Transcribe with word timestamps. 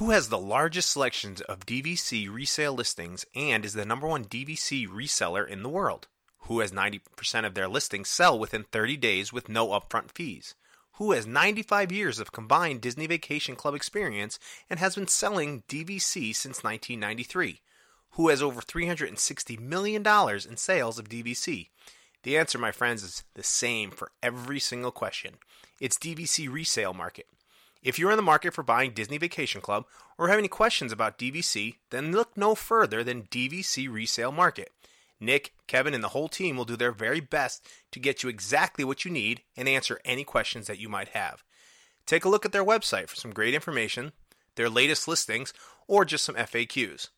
Who 0.00 0.12
has 0.12 0.30
the 0.30 0.38
largest 0.38 0.92
selections 0.92 1.42
of 1.42 1.66
DVC 1.66 2.32
resale 2.32 2.72
listings 2.72 3.26
and 3.34 3.66
is 3.66 3.74
the 3.74 3.84
number 3.84 4.06
one 4.06 4.24
DVC 4.24 4.88
reseller 4.88 5.46
in 5.46 5.62
the 5.62 5.68
world? 5.68 6.08
Who 6.44 6.60
has 6.60 6.72
90% 6.72 7.44
of 7.44 7.52
their 7.52 7.68
listings 7.68 8.08
sell 8.08 8.38
within 8.38 8.64
30 8.64 8.96
days 8.96 9.30
with 9.30 9.50
no 9.50 9.68
upfront 9.68 10.12
fees? 10.12 10.54
Who 10.92 11.12
has 11.12 11.26
95 11.26 11.92
years 11.92 12.18
of 12.18 12.32
combined 12.32 12.80
Disney 12.80 13.06
Vacation 13.06 13.56
Club 13.56 13.74
experience 13.74 14.38
and 14.70 14.80
has 14.80 14.94
been 14.94 15.06
selling 15.06 15.64
DVC 15.68 16.34
since 16.34 16.64
1993? 16.64 17.60
Who 18.12 18.30
has 18.30 18.40
over 18.40 18.62
$360 18.62 19.60
million 19.60 20.02
in 20.02 20.56
sales 20.56 20.98
of 20.98 21.10
DVC? 21.10 21.68
The 22.22 22.38
answer, 22.38 22.56
my 22.56 22.72
friends, 22.72 23.02
is 23.02 23.24
the 23.34 23.42
same 23.42 23.90
for 23.90 24.12
every 24.22 24.60
single 24.60 24.92
question. 24.92 25.34
It's 25.78 25.98
DVC 25.98 26.50
resale 26.50 26.94
market. 26.94 27.26
If 27.82 27.98
you're 27.98 28.10
in 28.10 28.18
the 28.18 28.22
market 28.22 28.52
for 28.52 28.62
buying 28.62 28.92
Disney 28.92 29.16
Vacation 29.16 29.62
Club 29.62 29.86
or 30.18 30.28
have 30.28 30.38
any 30.38 30.48
questions 30.48 30.92
about 30.92 31.18
DVC, 31.18 31.76
then 31.88 32.12
look 32.12 32.36
no 32.36 32.54
further 32.54 33.02
than 33.02 33.22
DVC 33.22 33.90
Resale 33.90 34.32
Market. 34.32 34.70
Nick, 35.18 35.54
Kevin, 35.66 35.94
and 35.94 36.04
the 36.04 36.08
whole 36.08 36.28
team 36.28 36.56
will 36.56 36.66
do 36.66 36.76
their 36.76 36.92
very 36.92 37.20
best 37.20 37.66
to 37.92 38.00
get 38.00 38.22
you 38.22 38.28
exactly 38.28 38.84
what 38.84 39.04
you 39.04 39.10
need 39.10 39.42
and 39.56 39.68
answer 39.68 40.00
any 40.04 40.24
questions 40.24 40.66
that 40.66 40.78
you 40.78 40.88
might 40.88 41.08
have. 41.08 41.42
Take 42.04 42.24
a 42.24 42.28
look 42.28 42.44
at 42.44 42.52
their 42.52 42.64
website 42.64 43.08
for 43.08 43.16
some 43.16 43.32
great 43.32 43.54
information, 43.54 44.12
their 44.56 44.68
latest 44.68 45.08
listings, 45.08 45.54
or 45.86 46.04
just 46.04 46.24
some 46.24 46.34
FAQs. 46.34 47.08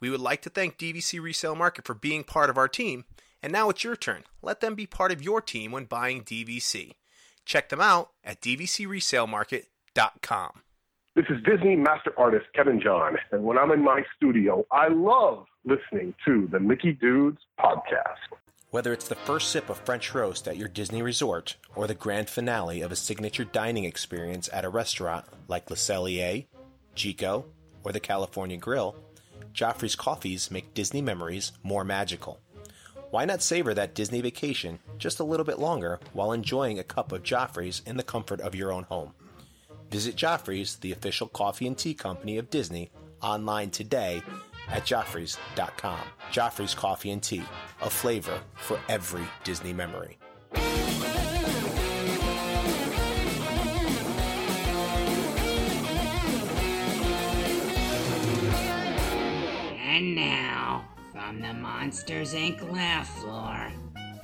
We 0.00 0.10
would 0.10 0.20
like 0.20 0.42
to 0.42 0.50
thank 0.50 0.78
DVC 0.78 1.20
Resale 1.20 1.56
Market 1.56 1.84
for 1.84 1.94
being 1.94 2.22
part 2.24 2.50
of 2.50 2.58
our 2.58 2.68
team, 2.68 3.04
and 3.42 3.52
now 3.52 3.70
it's 3.70 3.84
your 3.84 3.96
turn. 3.96 4.22
Let 4.40 4.60
them 4.60 4.74
be 4.74 4.86
part 4.86 5.10
of 5.10 5.22
your 5.22 5.40
team 5.40 5.72
when 5.72 5.84
buying 5.84 6.22
DVC. 6.22 6.92
Check 7.44 7.70
them 7.70 7.80
out 7.80 8.10
at 8.24 8.40
dvcresalemarket.com 8.40 9.71
com. 10.22 10.50
This 11.14 11.26
is 11.28 11.42
Disney 11.44 11.76
master 11.76 12.12
artist 12.16 12.46
Kevin 12.54 12.80
John, 12.80 13.16
and 13.32 13.44
when 13.44 13.58
I'm 13.58 13.70
in 13.70 13.84
my 13.84 14.02
studio, 14.16 14.64
I 14.70 14.88
love 14.88 15.44
listening 15.64 16.14
to 16.24 16.48
the 16.50 16.58
Mickey 16.58 16.92
Dudes 16.92 17.38
podcast. 17.60 18.38
Whether 18.70 18.94
it's 18.94 19.08
the 19.08 19.14
first 19.14 19.50
sip 19.50 19.68
of 19.68 19.76
French 19.78 20.14
roast 20.14 20.48
at 20.48 20.56
your 20.56 20.68
Disney 20.68 21.02
resort 21.02 21.56
or 21.74 21.86
the 21.86 21.94
grand 21.94 22.30
finale 22.30 22.80
of 22.80 22.90
a 22.90 22.96
signature 22.96 23.44
dining 23.44 23.84
experience 23.84 24.48
at 24.50 24.64
a 24.64 24.70
restaurant 24.70 25.26
like 25.46 25.68
Le 25.68 25.76
Cellier, 25.76 26.46
Jiko, 26.96 27.44
or 27.84 27.92
the 27.92 28.00
California 28.00 28.56
Grill, 28.56 28.96
Joffrey's 29.52 29.94
coffees 29.96 30.50
make 30.50 30.72
Disney 30.72 31.02
memories 31.02 31.52
more 31.62 31.84
magical. 31.84 32.40
Why 33.10 33.26
not 33.26 33.42
savor 33.42 33.74
that 33.74 33.94
Disney 33.94 34.22
vacation 34.22 34.78
just 34.96 35.20
a 35.20 35.24
little 35.24 35.44
bit 35.44 35.58
longer 35.58 36.00
while 36.14 36.32
enjoying 36.32 36.78
a 36.78 36.84
cup 36.84 37.12
of 37.12 37.22
Joffrey's 37.22 37.82
in 37.84 37.98
the 37.98 38.02
comfort 38.02 38.40
of 38.40 38.54
your 38.54 38.72
own 38.72 38.84
home? 38.84 39.12
Visit 39.92 40.16
Joffrey's, 40.16 40.76
the 40.76 40.92
official 40.92 41.28
coffee 41.28 41.66
and 41.66 41.76
tea 41.76 41.92
company 41.92 42.38
of 42.38 42.48
Disney, 42.48 42.90
online 43.20 43.68
today 43.68 44.22
at 44.70 44.86
joffreys.com. 44.86 46.00
Joffrey's 46.32 46.74
Coffee 46.74 47.10
and 47.10 47.22
Tea, 47.22 47.42
a 47.82 47.90
flavor 47.90 48.40
for 48.54 48.80
every 48.88 49.24
Disney 49.44 49.74
memory. 49.74 50.16
And 59.84 60.14
now, 60.14 60.88
from 61.12 61.42
the 61.42 61.52
Monsters 61.52 62.32
Inc. 62.32 62.72
laugh 62.72 63.14
floor, 63.20 63.70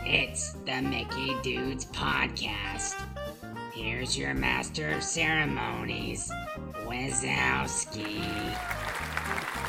it's 0.01 0.55
the 0.65 0.81
Mickey 0.81 1.37
Dudes 1.43 1.85
Podcast. 1.85 3.18
Here's 3.79 4.19
your 4.19 4.35
master 4.35 4.89
of 4.89 5.05
ceremonies, 5.05 6.33
Wazowski. 6.85 8.25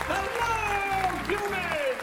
Hello, 0.07 1.27
humans! 1.27 2.01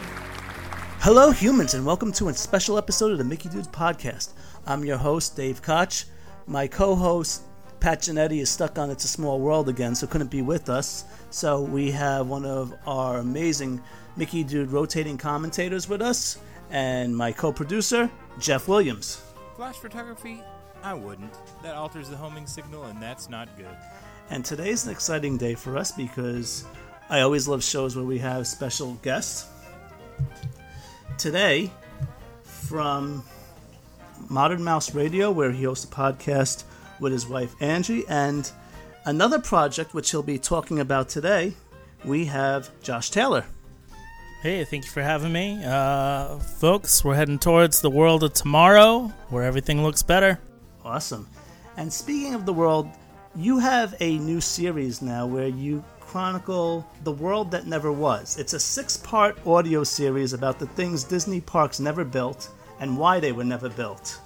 Hello, 1.01 1.31
humans, 1.33 1.75
and 1.75 1.84
welcome 1.84 2.12
to 2.12 2.29
a 2.29 2.34
special 2.34 2.79
episode 2.79 3.11
of 3.11 3.19
the 3.19 3.25
Mickey 3.25 3.49
Dudes 3.49 3.67
Podcast. 3.67 4.34
I'm 4.66 4.84
your 4.84 4.99
host, 4.99 5.34
Dave 5.34 5.62
Koch. 5.62 6.05
My 6.47 6.69
co 6.69 6.95
host, 6.95 7.43
Pat 7.81 8.03
Genetti, 8.03 8.41
is 8.41 8.50
stuck 8.50 8.78
on 8.78 8.89
It's 8.89 9.05
a 9.05 9.09
Small 9.09 9.41
World 9.41 9.69
again, 9.69 9.97
so 9.97 10.06
couldn't 10.06 10.31
be 10.31 10.43
with 10.43 10.69
us. 10.69 11.06
So 11.31 11.61
we 11.61 11.91
have 11.91 12.28
one 12.28 12.45
of 12.45 12.72
our 12.87 13.19
amazing 13.19 13.83
Mickey 14.16 14.45
Dude 14.45 14.71
rotating 14.71 15.19
commentators 15.19 15.89
with 15.89 16.03
us, 16.03 16.39
and 16.71 17.16
my 17.16 17.33
co 17.33 17.53
producer, 17.53 18.09
Jeff 18.39 18.69
Williams. 18.69 19.21
Flash 19.56 19.75
photography 19.75 20.41
I 20.82 20.94
wouldn't. 20.94 21.32
That 21.62 21.75
alters 21.75 22.09
the 22.09 22.16
homing 22.16 22.47
signal, 22.47 22.84
and 22.84 23.03
that's 23.03 23.28
not 23.28 23.48
good. 23.56 23.76
And 24.31 24.44
today's 24.44 24.87
an 24.87 24.92
exciting 24.92 25.37
day 25.37 25.54
for 25.54 25.76
us 25.76 25.92
because 25.92 26.64
I 27.09 27.20
always 27.20 27.47
love 27.47 27.62
shows 27.62 27.97
where 27.97 28.04
we 28.04 28.19
have 28.19 28.47
special 28.47 28.94
guests. 29.03 29.48
Today, 31.19 31.70
from 32.42 33.25
Modern 34.28 34.62
Mouse 34.62 34.94
Radio, 34.94 35.31
where 35.31 35.53
he 35.53 35.65
hosts 35.65 35.84
a 35.84 35.88
podcast 35.88 36.65
with 37.00 37.12
his 37.12 37.26
wife 37.26 37.54
Angie, 37.60 38.04
and 38.09 38.50
another 39.04 39.38
project 39.38 39.94
which 39.94 40.10
he'll 40.10 40.22
be 40.22 40.38
talking 40.38 40.81
about 40.81 41.09
today, 41.09 41.54
we 42.04 42.25
have 42.26 42.70
Josh 42.82 43.10
Taylor. 43.10 43.44
Hey, 44.42 44.65
thank 44.65 44.84
you 44.84 44.91
for 44.91 45.03
having 45.03 45.32
me. 45.32 45.60
Uh, 45.65 46.38
folks, 46.38 47.04
we're 47.04 47.15
heading 47.15 47.38
towards 47.38 47.81
the 47.81 47.91
world 47.91 48.22
of 48.22 48.32
tomorrow 48.32 49.12
where 49.28 49.44
everything 49.44 49.82
looks 49.82 50.03
better. 50.03 50.38
Awesome. 50.86 51.26
And 51.76 51.92
speaking 51.92 52.34
of 52.34 52.47
the 52.47 52.52
world, 52.52 52.88
you 53.34 53.58
have 53.58 53.97
a 53.98 54.19
new 54.19 54.41
series 54.41 55.02
now 55.02 55.26
where 55.26 55.48
you 55.48 55.82
chronicle 55.98 56.86
the 57.02 57.10
world 57.10 57.50
that 57.50 57.66
never 57.66 57.91
was. 57.91 58.38
It's 58.38 58.52
a 58.52 58.60
six 58.60 58.97
part 58.97 59.36
audio 59.44 59.82
series 59.82 60.32
about 60.32 60.60
the 60.60 60.69
things 60.69 61.02
Disney 61.02 61.41
parks 61.41 61.80
never 61.80 62.04
built 62.04 62.50
and 62.78 62.97
why 62.97 63.19
they 63.19 63.32
were 63.32 63.44
never 63.44 63.69
built. 63.69 64.20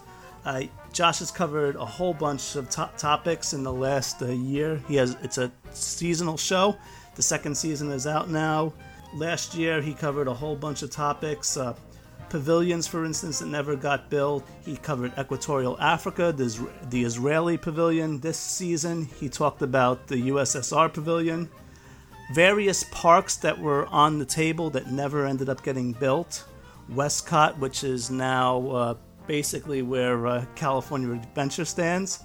Uh, 0.45 0.65
Josh 0.93 1.21
has 1.21 1.31
covered 1.31 1.77
a 1.77 1.85
whole 1.85 2.13
bunch 2.13 2.57
of 2.57 2.69
to- 2.69 2.91
topics 2.99 3.55
in 3.55 3.63
the 3.63 3.73
last 3.73 4.21
uh, 4.21 4.27
year. 4.27 4.83
He 4.87 4.97
has 4.97 5.17
it's 5.23 5.39
a 5.39 5.51
seasonal 5.73 6.37
show. 6.37 6.77
The 7.15 7.23
second 7.23 7.57
season 7.57 7.91
is 7.91 8.07
out 8.07 8.29
now. 8.29 8.75
Last 9.15 9.55
year 9.55 9.81
he 9.81 9.95
covered 9.95 10.29
a 10.29 10.35
whole 10.35 10.57
bunch 10.57 10.83
of 10.83 10.91
topics. 10.91 11.57
Uh, 11.57 11.75
pavilions, 12.31 12.87
for 12.87 13.05
instance, 13.05 13.41
that 13.41 13.47
never 13.47 13.77
got 13.77 14.09
built. 14.09 14.49
He 14.65 14.77
covered 14.77 15.13
Equatorial 15.19 15.79
Africa, 15.81 16.33
the, 16.33 16.69
the 16.89 17.05
Israeli 17.05 17.59
pavilion. 17.59 18.21
This 18.21 18.39
season, 18.39 19.05
he 19.05 19.29
talked 19.29 19.61
about 19.61 20.07
the 20.07 20.17
USSR 20.31 20.93
pavilion. 20.93 21.51
Various 22.33 22.85
parks 22.93 23.37
that 23.39 23.59
were 23.59 23.87
on 23.87 24.19
the 24.19 24.25
table 24.25 24.71
that 24.71 24.91
never 24.91 25.27
ended 25.27 25.49
up 25.49 25.63
getting 25.63 25.93
built. 25.93 26.45
WestCOT, 26.91 27.59
which 27.59 27.85
is 27.85 28.11
now 28.11 28.71
uh, 28.71 28.95
basically 29.27 29.83
where 29.83 30.27
uh, 30.27 30.45
California 30.55 31.13
Adventure 31.13 31.65
stands, 31.65 32.21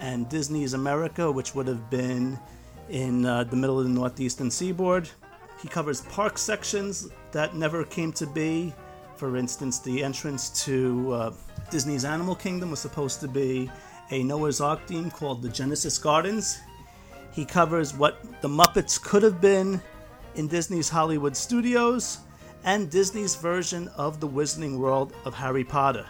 and 0.00 0.28
Disney's 0.28 0.74
America, 0.74 1.30
which 1.30 1.54
would 1.54 1.66
have 1.66 1.90
been 1.90 2.38
in 2.88 3.26
uh, 3.26 3.44
the 3.44 3.56
middle 3.56 3.78
of 3.78 3.84
the 3.84 3.90
northeastern 3.90 4.50
seaboard. 4.50 5.08
He 5.60 5.68
covers 5.68 6.02
park 6.02 6.38
sections 6.38 7.08
that 7.32 7.54
never 7.54 7.84
came 7.84 8.12
to 8.12 8.26
be, 8.26 8.72
for 9.18 9.36
instance, 9.36 9.80
the 9.80 10.04
entrance 10.04 10.64
to 10.64 11.12
uh, 11.12 11.32
Disney's 11.70 12.04
Animal 12.04 12.36
Kingdom 12.36 12.70
was 12.70 12.78
supposed 12.78 13.20
to 13.20 13.28
be 13.28 13.68
a 14.10 14.22
Noah's 14.22 14.60
Ark 14.60 14.80
theme 14.86 15.10
called 15.10 15.42
the 15.42 15.48
Genesis 15.48 15.98
Gardens. 15.98 16.60
He 17.32 17.44
covers 17.44 17.94
what 17.94 18.22
the 18.40 18.48
Muppets 18.48 19.02
could 19.02 19.22
have 19.22 19.40
been 19.40 19.82
in 20.36 20.46
Disney's 20.46 20.88
Hollywood 20.88 21.36
studios 21.36 22.18
and 22.64 22.90
Disney's 22.90 23.34
version 23.34 23.88
of 23.96 24.20
the 24.20 24.28
Wizarding 24.28 24.78
World 24.78 25.12
of 25.24 25.34
Harry 25.34 25.64
Potter. 25.64 26.06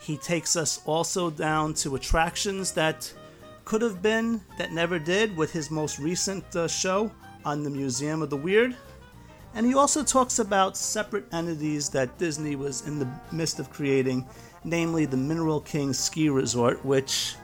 He 0.00 0.16
takes 0.16 0.54
us 0.54 0.80
also 0.84 1.30
down 1.30 1.74
to 1.74 1.96
attractions 1.96 2.72
that 2.72 3.12
could 3.64 3.82
have 3.82 4.00
been, 4.00 4.40
that 4.58 4.72
never 4.72 4.98
did, 4.98 5.36
with 5.36 5.52
his 5.52 5.70
most 5.70 5.98
recent 5.98 6.44
uh, 6.54 6.68
show 6.68 7.10
on 7.44 7.62
the 7.62 7.70
Museum 7.70 8.22
of 8.22 8.30
the 8.30 8.36
Weird. 8.36 8.76
And 9.54 9.64
he 9.64 9.74
also 9.74 10.02
talks 10.02 10.40
about 10.40 10.76
separate 10.76 11.32
entities 11.32 11.88
that 11.90 12.18
Disney 12.18 12.56
was 12.56 12.86
in 12.86 12.98
the 12.98 13.08
midst 13.30 13.60
of 13.60 13.70
creating, 13.70 14.26
namely 14.64 15.06
the 15.06 15.16
Mineral 15.16 15.60
King 15.60 15.92
Ski 15.92 16.28
Resort, 16.28 16.84
which 16.84 17.36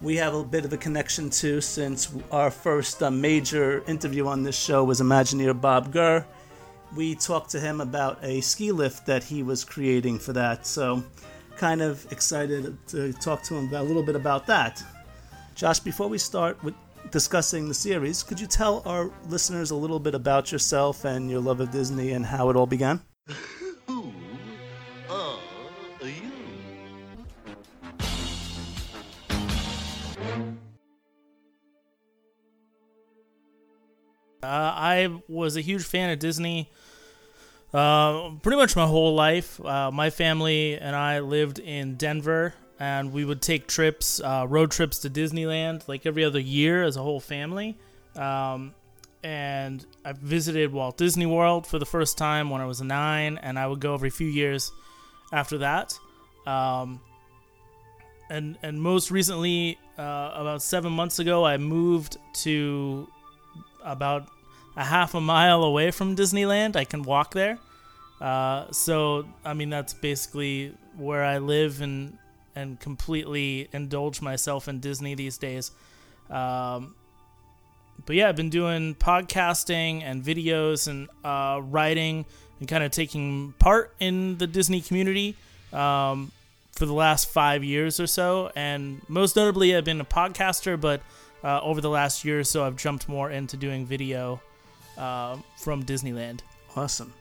we 0.00 0.16
have 0.16 0.34
a 0.34 0.44
bit 0.44 0.64
of 0.64 0.72
a 0.72 0.76
connection 0.76 1.28
to 1.30 1.60
since 1.60 2.12
our 2.30 2.50
first 2.50 3.02
uh, 3.02 3.10
major 3.10 3.82
interview 3.88 4.26
on 4.26 4.42
this 4.42 4.56
show 4.56 4.84
was 4.84 5.00
Imagineer 5.00 5.58
Bob 5.58 5.92
Gurr. 5.92 6.24
We 6.94 7.14
talked 7.16 7.50
to 7.50 7.60
him 7.60 7.80
about 7.80 8.22
a 8.22 8.40
ski 8.42 8.70
lift 8.70 9.06
that 9.06 9.24
he 9.24 9.42
was 9.42 9.64
creating 9.64 10.20
for 10.20 10.32
that, 10.34 10.66
so 10.66 11.02
kind 11.56 11.82
of 11.82 12.06
excited 12.12 12.76
to 12.88 13.12
talk 13.14 13.42
to 13.44 13.56
him 13.56 13.68
about, 13.68 13.84
a 13.84 13.88
little 13.88 14.02
bit 14.02 14.14
about 14.14 14.46
that. 14.46 14.82
Josh, 15.54 15.80
before 15.80 16.06
we 16.06 16.18
start 16.18 16.62
with 16.62 16.74
discussing 17.10 17.68
the 17.68 17.74
series, 17.74 18.22
could 18.22 18.40
you 18.40 18.46
tell 18.46 18.82
our 18.86 19.10
listeners 19.28 19.70
a 19.70 19.76
little 19.76 19.98
bit 19.98 20.14
about 20.14 20.52
yourself 20.52 21.04
and 21.04 21.30
your 21.30 21.40
love 21.40 21.60
of 21.60 21.70
Disney 21.70 22.12
and 22.12 22.24
how 22.24 22.50
it 22.50 22.56
all 22.56 22.66
began? 22.66 23.00
Who 23.86 24.12
are 25.08 25.38
you? 26.02 26.32
Uh, 34.42 34.46
I 34.46 35.22
was 35.28 35.56
a 35.56 35.60
huge 35.60 35.84
fan 35.84 36.10
of 36.10 36.18
Disney 36.18 36.70
uh, 37.76 38.30
pretty 38.42 38.56
much 38.56 38.76
my 38.76 38.86
whole 38.86 39.14
life. 39.14 39.62
Uh, 39.64 39.90
my 39.90 40.10
family 40.10 40.78
and 40.78 40.94
I 40.94 41.20
lived 41.20 41.58
in 41.58 41.96
Denver, 41.96 42.54
and 42.78 43.12
we 43.12 43.24
would 43.24 43.40
take 43.40 43.66
trips, 43.66 44.20
uh, 44.20 44.46
road 44.48 44.70
trips 44.70 44.98
to 45.00 45.10
Disneyland, 45.10 45.86
like 45.88 46.06
every 46.06 46.24
other 46.24 46.40
year 46.40 46.82
as 46.84 46.96
a 46.96 47.02
whole 47.02 47.20
family. 47.20 47.76
Um, 48.14 48.74
and 49.22 49.84
I 50.04 50.12
visited 50.12 50.72
Walt 50.72 50.96
Disney 50.96 51.26
World 51.26 51.66
for 51.66 51.78
the 51.78 51.86
first 51.86 52.16
time 52.16 52.50
when 52.50 52.60
I 52.60 52.66
was 52.66 52.80
nine, 52.82 53.38
and 53.42 53.58
I 53.58 53.66
would 53.66 53.80
go 53.80 53.94
every 53.94 54.10
few 54.10 54.28
years 54.28 54.72
after 55.32 55.58
that. 55.58 55.98
Um, 56.46 57.00
and 58.30 58.58
and 58.62 58.80
most 58.80 59.10
recently, 59.10 59.78
uh, 59.98 60.32
about 60.34 60.62
seven 60.62 60.92
months 60.92 61.18
ago, 61.18 61.44
I 61.44 61.56
moved 61.56 62.18
to 62.44 63.08
about 63.84 64.28
a 64.76 64.84
half 64.84 65.14
a 65.14 65.20
mile 65.20 65.64
away 65.64 65.90
from 65.90 66.14
Disneyland. 66.14 66.76
I 66.76 66.84
can 66.84 67.02
walk 67.02 67.32
there. 67.32 67.58
Uh, 68.20 68.70
so 68.70 69.26
I 69.44 69.54
mean 69.54 69.70
that's 69.70 69.94
basically 69.94 70.74
where 70.96 71.24
I 71.24 71.38
live 71.38 71.82
and 71.82 72.16
and 72.56 72.80
completely 72.80 73.68
indulge 73.72 74.20
myself 74.20 74.66
in 74.66 74.80
Disney 74.80 75.14
these 75.14 75.38
days. 75.38 75.70
Um, 76.30 76.96
but 78.04 78.16
yeah, 78.16 78.28
I've 78.28 78.36
been 78.36 78.50
doing 78.50 78.94
podcasting 78.94 80.02
and 80.02 80.22
videos 80.22 80.88
and 80.88 81.08
uh, 81.24 81.60
writing 81.62 82.26
and 82.58 82.68
kind 82.68 82.82
of 82.82 82.90
taking 82.90 83.52
part 83.58 83.94
in 84.00 84.38
the 84.38 84.46
Disney 84.46 84.80
community 84.80 85.36
um, 85.72 86.32
for 86.72 86.86
the 86.86 86.92
last 86.92 87.28
five 87.28 87.62
years 87.62 88.00
or 88.00 88.06
so. 88.06 88.50
And 88.56 89.00
most 89.08 89.36
notably, 89.36 89.76
I've 89.76 89.84
been 89.84 90.00
a 90.00 90.04
podcaster, 90.04 90.80
but 90.80 91.02
uh, 91.44 91.60
over 91.62 91.80
the 91.80 91.90
last 91.90 92.24
year 92.24 92.40
or 92.40 92.44
so, 92.44 92.64
I've 92.64 92.76
jumped 92.76 93.08
more 93.08 93.30
into 93.30 93.56
doing 93.56 93.86
video 93.86 94.40
uh, 94.96 95.36
from 95.56 95.84
Disneyland. 95.84 96.40
Awesome. 96.74 97.12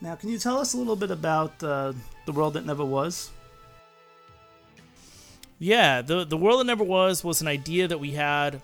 Now, 0.00 0.14
can 0.14 0.28
you 0.28 0.38
tell 0.38 0.58
us 0.58 0.74
a 0.74 0.76
little 0.76 0.96
bit 0.96 1.10
about 1.10 1.62
uh, 1.62 1.92
the 2.26 2.32
world 2.32 2.54
that 2.54 2.66
never 2.66 2.84
was? 2.84 3.30
Yeah, 5.58 6.02
the 6.02 6.24
the 6.24 6.36
world 6.36 6.60
that 6.60 6.64
never 6.64 6.84
was 6.84 7.24
was 7.24 7.40
an 7.40 7.48
idea 7.48 7.88
that 7.88 7.98
we 7.98 8.10
had. 8.12 8.60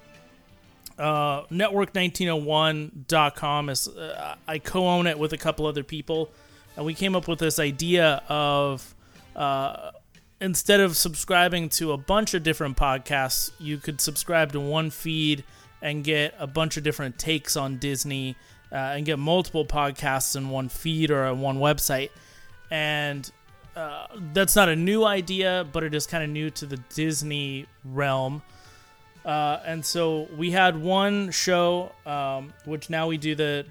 Uh, 0.99 1.47
Network1901.com 1.47 3.71
is 3.71 3.89
uh, 3.89 4.35
I 4.47 4.59
co-own 4.59 5.07
it 5.07 5.19
with 5.19 5.33
a 5.33 5.39
couple 5.39 5.65
other 5.67 5.83
people, 5.83 6.31
and 6.77 6.85
we 6.85 6.93
came 6.93 7.17
up 7.17 7.29
with 7.29 7.39
this 7.39 7.59
idea 7.59 8.23
of 8.29 8.95
uh, 9.35 9.93
instead 10.41 10.81
of 10.81 10.95
subscribing 10.97 11.69
to 11.71 11.93
a 11.93 11.97
bunch 11.97 12.35
of 12.35 12.43
different 12.43 12.77
podcasts, 12.77 13.53
you 13.59 13.79
could 13.79 13.99
subscribe 14.01 14.53
to 14.53 14.61
one 14.61 14.91
feed 14.91 15.45
and 15.81 16.05
get 16.05 16.35
a 16.39 16.47
bunch 16.47 16.77
of 16.77 16.83
different 16.83 17.19
takes 17.19 17.57
on 17.57 17.79
Disney 17.79 18.37
uh, 18.71 18.77
and 18.77 19.07
get 19.07 19.19
multiple 19.19 19.65
podcasts 19.65 20.37
in 20.37 20.51
one 20.51 20.69
feed 20.69 21.11
or 21.11 21.25
on 21.25 21.41
one 21.41 21.59
website. 21.59 22.11
And 22.71 23.31
uh, 23.77 24.07
that's 24.33 24.57
not 24.57 24.69
a 24.69 24.77
new 24.77 25.05
idea, 25.05 25.67
but 25.73 25.83
it 25.83 25.95
is 25.95 26.07
kind 26.07 26.23
of 26.23 26.31
new 26.31 26.51
to 26.51 26.67
the 26.67 26.77
Disney 26.95 27.67
realm. 27.85 28.43
Uh, 29.25 29.61
and 29.65 29.85
so 29.85 30.29
we 30.37 30.51
had 30.51 30.81
one 30.81 31.31
show, 31.31 31.93
um, 32.05 32.53
which 32.65 32.91
now 32.91 33.07
we 33.07 33.17
do 33.17 33.35
the 33.35 33.65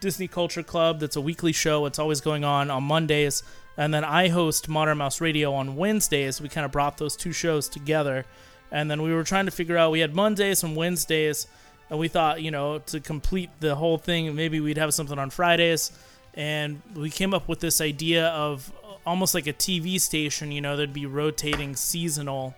Disney 0.00 0.28
Culture 0.28 0.62
Club. 0.62 1.00
That's 1.00 1.16
a 1.16 1.20
weekly 1.20 1.52
show. 1.52 1.86
It's 1.86 1.98
always 1.98 2.20
going 2.20 2.44
on 2.44 2.70
on 2.70 2.82
Mondays. 2.84 3.42
And 3.76 3.92
then 3.92 4.04
I 4.04 4.28
host 4.28 4.68
Modern 4.68 4.98
Mouse 4.98 5.20
Radio 5.20 5.52
on 5.52 5.76
Wednesdays. 5.76 6.40
We 6.40 6.48
kind 6.48 6.64
of 6.64 6.72
brought 6.72 6.96
those 6.96 7.14
two 7.14 7.32
shows 7.32 7.68
together. 7.68 8.24
And 8.72 8.90
then 8.90 9.02
we 9.02 9.12
were 9.12 9.24
trying 9.24 9.44
to 9.44 9.50
figure 9.50 9.76
out, 9.76 9.92
we 9.92 10.00
had 10.00 10.14
Mondays 10.14 10.62
and 10.62 10.74
Wednesdays 10.74 11.46
and 11.90 11.98
we 11.98 12.08
thought 12.08 12.42
you 12.42 12.50
know 12.50 12.78
to 12.78 13.00
complete 13.00 13.50
the 13.60 13.74
whole 13.74 13.98
thing 13.98 14.34
maybe 14.34 14.60
we'd 14.60 14.78
have 14.78 14.92
something 14.94 15.18
on 15.18 15.30
fridays 15.30 15.92
and 16.34 16.80
we 16.94 17.10
came 17.10 17.32
up 17.32 17.48
with 17.48 17.60
this 17.60 17.80
idea 17.80 18.28
of 18.28 18.70
almost 19.06 19.34
like 19.34 19.46
a 19.46 19.52
tv 19.52 20.00
station 20.00 20.50
you 20.50 20.60
know 20.60 20.76
there'd 20.76 20.92
be 20.92 21.06
rotating 21.06 21.76
seasonal 21.76 22.54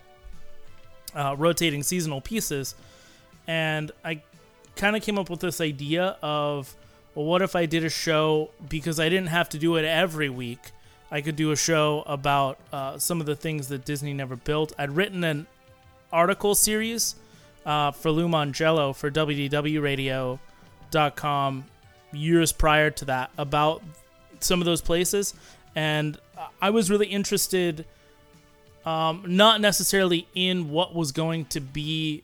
uh, 1.15 1.35
rotating 1.37 1.83
seasonal 1.83 2.21
pieces. 2.21 2.75
And 3.47 3.91
i 4.03 4.21
kind 4.75 4.95
of 4.95 5.03
came 5.03 5.19
up 5.19 5.29
with 5.29 5.41
this 5.41 5.59
idea 5.59 6.15
of 6.21 6.73
well 7.13 7.25
what 7.25 7.41
if 7.41 7.53
i 7.55 7.65
did 7.65 7.83
a 7.83 7.89
show 7.89 8.49
because 8.69 8.97
i 8.99 9.09
didn't 9.09 9.27
have 9.27 9.49
to 9.49 9.57
do 9.57 9.75
it 9.75 9.83
every 9.85 10.29
week. 10.29 10.71
I 11.11 11.21
could 11.21 11.35
do 11.35 11.49
a 11.51 11.55
show 11.55 12.03
about 12.05 12.59
uh, 12.71 12.99
some 12.99 13.19
of 13.19 13.25
the 13.25 13.35
things 13.35 13.69
that 13.69 13.83
disney 13.85 14.13
never 14.13 14.35
built. 14.35 14.73
I'd 14.77 14.95
written 14.95 15.23
an 15.23 15.47
article 16.11 16.53
series 16.53 17.15
uh, 17.65 17.89
for 17.91 18.11
Lou 18.11 18.27
Mongello 18.27 18.95
for 18.95 19.09
WDWRadio.com 19.09 21.65
years 22.11 22.51
prior 22.51 22.89
to 22.89 23.05
that 23.05 23.29
about 23.37 23.83
some 24.39 24.59
of 24.61 24.65
those 24.65 24.81
places. 24.81 25.35
And 25.75 26.17
I 26.61 26.69
was 26.71 26.89
really 26.89 27.07
interested, 27.07 27.85
um, 28.85 29.23
not 29.27 29.61
necessarily 29.61 30.27
in 30.33 30.69
what 30.69 30.95
was 30.95 31.11
going 31.11 31.45
to 31.45 31.59
be 31.59 32.23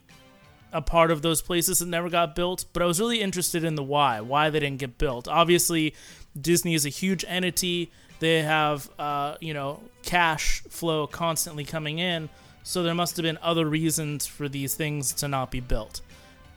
a 0.74 0.82
part 0.82 1.12
of 1.12 1.22
those 1.22 1.42
places 1.42 1.80
that 1.80 1.88
never 1.88 2.10
got 2.10 2.36
built, 2.36 2.66
but 2.74 2.82
I 2.82 2.86
was 2.86 3.00
really 3.00 3.22
interested 3.22 3.64
in 3.64 3.76
the 3.76 3.84
why, 3.84 4.20
why 4.20 4.50
they 4.50 4.60
didn't 4.60 4.80
get 4.80 4.98
built. 4.98 5.28
Obviously, 5.28 5.94
Disney 6.40 6.74
is 6.74 6.86
a 6.86 6.90
huge 6.90 7.24
entity. 7.28 7.92
They 8.20 8.42
have, 8.42 8.90
uh, 9.00 9.36
you 9.40 9.54
know, 9.54 9.82
cash 10.04 10.62
flow 10.64 11.08
constantly 11.08 11.64
coming 11.64 12.00
in 12.00 12.30
so 12.66 12.82
there 12.82 12.96
must 12.96 13.16
have 13.18 13.24
been 13.24 13.38
other 13.44 13.70
reasons 13.70 14.26
for 14.26 14.50
these 14.50 14.74
things 14.74 15.14
to 15.14 15.28
not 15.28 15.52
be 15.52 15.60
built. 15.60 16.02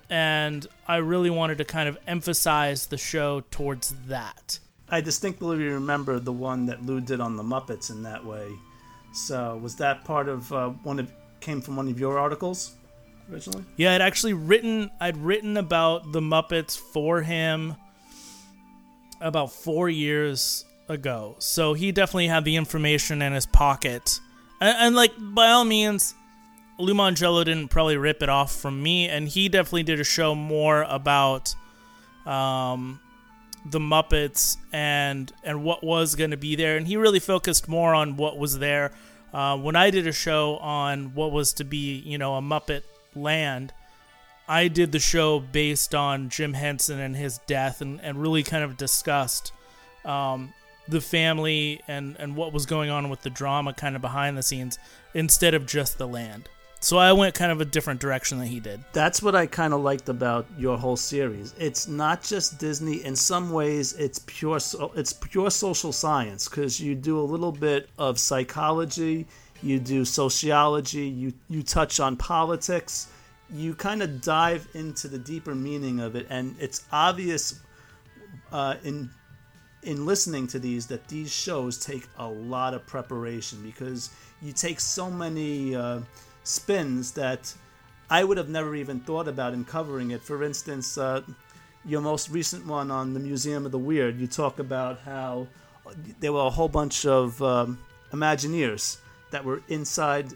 And 0.08 0.66
I 0.86 0.96
really 0.96 1.28
wanted 1.28 1.58
to 1.58 1.66
kind 1.66 1.86
of 1.86 1.98
emphasize 2.06 2.86
the 2.86 2.96
show 2.96 3.42
towards 3.50 3.94
that. 4.06 4.58
I 4.90 5.00
distinctly 5.00 5.56
remember 5.56 6.18
the 6.18 6.32
one 6.32 6.66
that 6.66 6.84
Lou 6.84 7.00
did 7.00 7.20
on 7.20 7.36
the 7.36 7.42
Muppets 7.42 7.90
in 7.90 8.02
that 8.04 8.24
way. 8.24 8.48
So 9.12 9.58
was 9.62 9.76
that 9.76 10.04
part 10.04 10.28
of 10.28 10.52
uh, 10.52 10.70
one 10.82 10.98
of 10.98 11.12
came 11.40 11.60
from 11.60 11.76
one 11.76 11.88
of 11.88 11.98
your 11.98 12.18
articles 12.18 12.74
originally? 13.30 13.64
Yeah, 13.76 13.94
I'd 13.94 14.02
actually 14.02 14.32
written 14.32 14.90
I'd 15.00 15.16
written 15.16 15.56
about 15.56 16.12
the 16.12 16.20
Muppets 16.20 16.76
for 16.76 17.22
him 17.22 17.76
about 19.20 19.52
four 19.52 19.88
years 19.88 20.64
ago. 20.88 21.36
So 21.38 21.74
he 21.74 21.92
definitely 21.92 22.28
had 22.28 22.44
the 22.44 22.56
information 22.56 23.20
in 23.20 23.32
his 23.32 23.46
pocket 23.46 24.20
and, 24.60 24.76
and 24.78 24.96
like 24.96 25.12
by 25.18 25.48
all 25.48 25.64
means, 25.64 26.14
Lou 26.78 26.94
Mongello 26.94 27.44
didn't 27.44 27.68
probably 27.68 27.96
rip 27.96 28.22
it 28.22 28.28
off 28.28 28.54
from 28.54 28.82
me, 28.82 29.08
and 29.08 29.28
he 29.28 29.48
definitely 29.48 29.82
did 29.82 30.00
a 30.00 30.04
show 30.04 30.34
more 30.34 30.82
about 30.82 31.54
um, 32.26 33.00
the 33.70 33.78
Muppets 33.78 34.56
and 34.72 35.32
and 35.44 35.64
what 35.64 35.82
was 35.82 36.14
going 36.14 36.30
to 36.30 36.36
be 36.36 36.56
there, 36.56 36.76
and 36.76 36.86
he 36.86 36.96
really 36.96 37.20
focused 37.20 37.68
more 37.68 37.94
on 37.94 38.16
what 38.16 38.38
was 38.38 38.58
there. 38.58 38.92
Uh, 39.32 39.56
when 39.56 39.76
I 39.76 39.90
did 39.90 40.06
a 40.06 40.12
show 40.12 40.56
on 40.56 41.14
what 41.14 41.32
was 41.32 41.52
to 41.54 41.64
be, 41.64 41.98
you 41.98 42.16
know, 42.16 42.36
a 42.36 42.40
Muppet 42.40 42.82
Land, 43.14 43.72
I 44.48 44.68
did 44.68 44.92
the 44.92 44.98
show 44.98 45.38
based 45.38 45.94
on 45.94 46.30
Jim 46.30 46.54
Henson 46.54 46.98
and 46.98 47.14
his 47.14 47.38
death, 47.46 47.80
and, 47.80 48.00
and 48.00 48.20
really 48.20 48.42
kind 48.42 48.64
of 48.64 48.76
discussed 48.76 49.52
um, 50.04 50.54
the 50.88 51.00
family 51.00 51.80
and 51.86 52.16
and 52.18 52.36
what 52.36 52.52
was 52.52 52.66
going 52.66 52.90
on 52.90 53.10
with 53.10 53.22
the 53.22 53.30
drama 53.30 53.74
kind 53.74 53.94
of 53.94 54.02
behind 54.02 54.36
the 54.36 54.42
scenes 54.42 54.78
instead 55.14 55.54
of 55.54 55.66
just 55.66 55.98
the 55.98 56.08
land. 56.08 56.48
So 56.80 56.96
I 56.96 57.12
went 57.12 57.34
kind 57.34 57.50
of 57.50 57.60
a 57.60 57.64
different 57.64 58.00
direction 58.00 58.38
than 58.38 58.46
he 58.46 58.60
did. 58.60 58.80
That's 58.92 59.20
what 59.20 59.34
I 59.34 59.46
kind 59.46 59.74
of 59.74 59.80
liked 59.80 60.08
about 60.08 60.46
your 60.56 60.78
whole 60.78 60.96
series. 60.96 61.52
It's 61.58 61.88
not 61.88 62.22
just 62.22 62.58
Disney. 62.58 63.04
In 63.04 63.16
some 63.16 63.50
ways, 63.50 63.94
it's 63.94 64.20
pure 64.26 64.58
it's 64.94 65.12
pure 65.12 65.50
social 65.50 65.92
science 65.92 66.48
because 66.48 66.80
you 66.80 66.94
do 66.94 67.18
a 67.18 67.22
little 67.22 67.50
bit 67.50 67.90
of 67.98 68.18
psychology, 68.20 69.26
you 69.60 69.80
do 69.80 70.04
sociology, 70.04 71.08
you 71.08 71.32
you 71.48 71.64
touch 71.64 71.98
on 71.98 72.16
politics, 72.16 73.08
you 73.50 73.74
kind 73.74 74.00
of 74.00 74.20
dive 74.20 74.68
into 74.74 75.08
the 75.08 75.18
deeper 75.18 75.56
meaning 75.56 75.98
of 75.98 76.14
it, 76.14 76.28
and 76.30 76.54
it's 76.60 76.84
obvious 76.92 77.60
uh, 78.52 78.76
in 78.84 79.10
in 79.82 80.06
listening 80.06 80.46
to 80.46 80.60
these 80.60 80.86
that 80.86 81.08
these 81.08 81.32
shows 81.32 81.78
take 81.78 82.06
a 82.18 82.28
lot 82.28 82.72
of 82.72 82.86
preparation 82.86 83.60
because 83.62 84.10
you 84.42 84.52
take 84.52 84.78
so 84.78 85.10
many 85.10 85.74
uh, 85.74 86.00
spins 86.48 87.12
that 87.12 87.52
I 88.10 88.24
would 88.24 88.38
have 88.38 88.48
never 88.48 88.74
even 88.74 89.00
thought 89.00 89.28
about 89.28 89.52
in 89.52 89.64
covering 89.64 90.12
it. 90.12 90.22
For 90.22 90.42
instance, 90.42 90.96
uh, 90.96 91.22
your 91.84 92.00
most 92.00 92.30
recent 92.30 92.66
one 92.66 92.90
on 92.90 93.14
the 93.14 93.20
Museum 93.20 93.66
of 93.66 93.72
the 93.72 93.78
Weird, 93.78 94.18
you 94.18 94.26
talk 94.26 94.58
about 94.58 95.00
how 95.00 95.46
there 96.20 96.32
were 96.32 96.46
a 96.46 96.50
whole 96.50 96.68
bunch 96.68 97.06
of 97.06 97.40
um, 97.42 97.78
Imagineers 98.12 98.98
that 99.30 99.44
were 99.44 99.62
inside. 99.68 100.32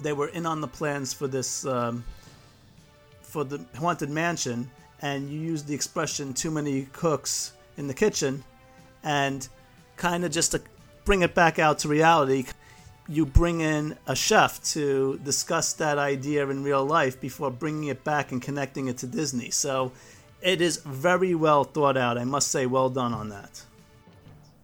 They 0.00 0.12
were 0.12 0.28
in 0.28 0.46
on 0.46 0.60
the 0.60 0.68
plans 0.68 1.12
for 1.12 1.26
this 1.26 1.66
um, 1.66 2.04
for 3.22 3.44
the 3.44 3.64
haunted 3.76 4.10
mansion, 4.10 4.70
and 5.02 5.28
you 5.28 5.40
used 5.40 5.66
the 5.66 5.74
expression 5.74 6.32
"too 6.32 6.50
many 6.50 6.86
cooks." 6.92 7.52
in 7.80 7.86
the 7.88 7.94
kitchen 7.94 8.44
and 9.02 9.48
kind 9.96 10.24
of 10.24 10.30
just 10.30 10.52
to 10.52 10.60
bring 11.04 11.22
it 11.22 11.34
back 11.34 11.58
out 11.58 11.78
to 11.80 11.88
reality 11.88 12.44
you 13.08 13.26
bring 13.26 13.60
in 13.60 13.96
a 14.06 14.14
chef 14.14 14.62
to 14.62 15.18
discuss 15.24 15.72
that 15.74 15.98
idea 15.98 16.48
in 16.48 16.62
real 16.62 16.84
life 16.84 17.20
before 17.20 17.50
bringing 17.50 17.88
it 17.88 18.04
back 18.04 18.30
and 18.30 18.40
connecting 18.40 18.86
it 18.86 18.98
to 18.98 19.06
disney 19.06 19.50
so 19.50 19.90
it 20.42 20.60
is 20.60 20.78
very 20.78 21.34
well 21.34 21.64
thought 21.64 21.96
out. 21.96 22.18
I 22.18 22.24
must 22.24 22.48
say, 22.48 22.66
well 22.66 22.88
done 22.88 23.12
on 23.12 23.28
that. 23.30 23.62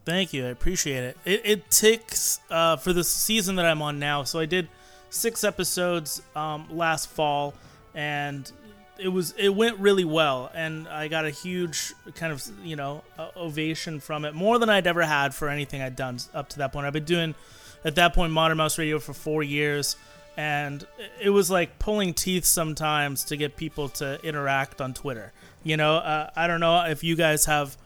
Thank 0.05 0.33
you. 0.33 0.45
I 0.45 0.49
appreciate 0.49 1.03
it. 1.03 1.17
It, 1.25 1.41
it 1.43 1.71
takes 1.71 2.39
uh, 2.49 2.77
for 2.77 2.93
the 2.93 3.03
season 3.03 3.57
that 3.57 3.65
I'm 3.65 3.81
on 3.81 3.99
now. 3.99 4.23
So 4.23 4.39
I 4.39 4.45
did 4.45 4.69
six 5.09 5.43
episodes 5.43 6.21
um, 6.35 6.67
last 6.71 7.09
fall, 7.09 7.53
and 7.93 8.49
it 8.97 9.09
was 9.09 9.33
it 9.37 9.49
went 9.49 9.77
really 9.79 10.05
well, 10.05 10.49
and 10.53 10.87
I 10.87 11.09
got 11.09 11.25
a 11.25 11.29
huge 11.29 11.93
kind 12.15 12.31
of 12.31 12.41
you 12.63 12.77
know 12.77 13.03
uh, 13.17 13.29
ovation 13.35 13.99
from 13.99 14.23
it, 14.23 14.33
more 14.33 14.57
than 14.59 14.69
I'd 14.69 14.87
ever 14.87 15.03
had 15.03 15.35
for 15.35 15.49
anything 15.49 15.81
I'd 15.81 15.97
done 15.97 16.19
up 16.33 16.49
to 16.49 16.59
that 16.59 16.71
point. 16.71 16.85
I've 16.85 16.93
been 16.93 17.03
doing 17.03 17.35
at 17.87 17.95
that 17.95 18.13
point 18.13 18.33
Modern 18.33 18.57
Mouse 18.57 18.77
Radio 18.77 18.99
for 18.99 19.13
four 19.13 19.41
years, 19.41 19.95
and 20.35 20.85
it 21.21 21.29
was 21.29 21.49
like 21.49 21.79
pulling 21.79 22.13
teeth 22.13 22.43
sometimes 22.43 23.23
to 23.25 23.37
get 23.37 23.55
people 23.55 23.87
to 23.89 24.19
interact 24.23 24.81
on 24.81 24.93
Twitter. 24.93 25.31
You 25.63 25.77
know, 25.77 25.95
uh, 25.95 26.29
I 26.35 26.47
don't 26.47 26.59
know 26.59 26.83
if 26.83 27.01
you 27.03 27.15
guys 27.15 27.45
have, 27.45 27.77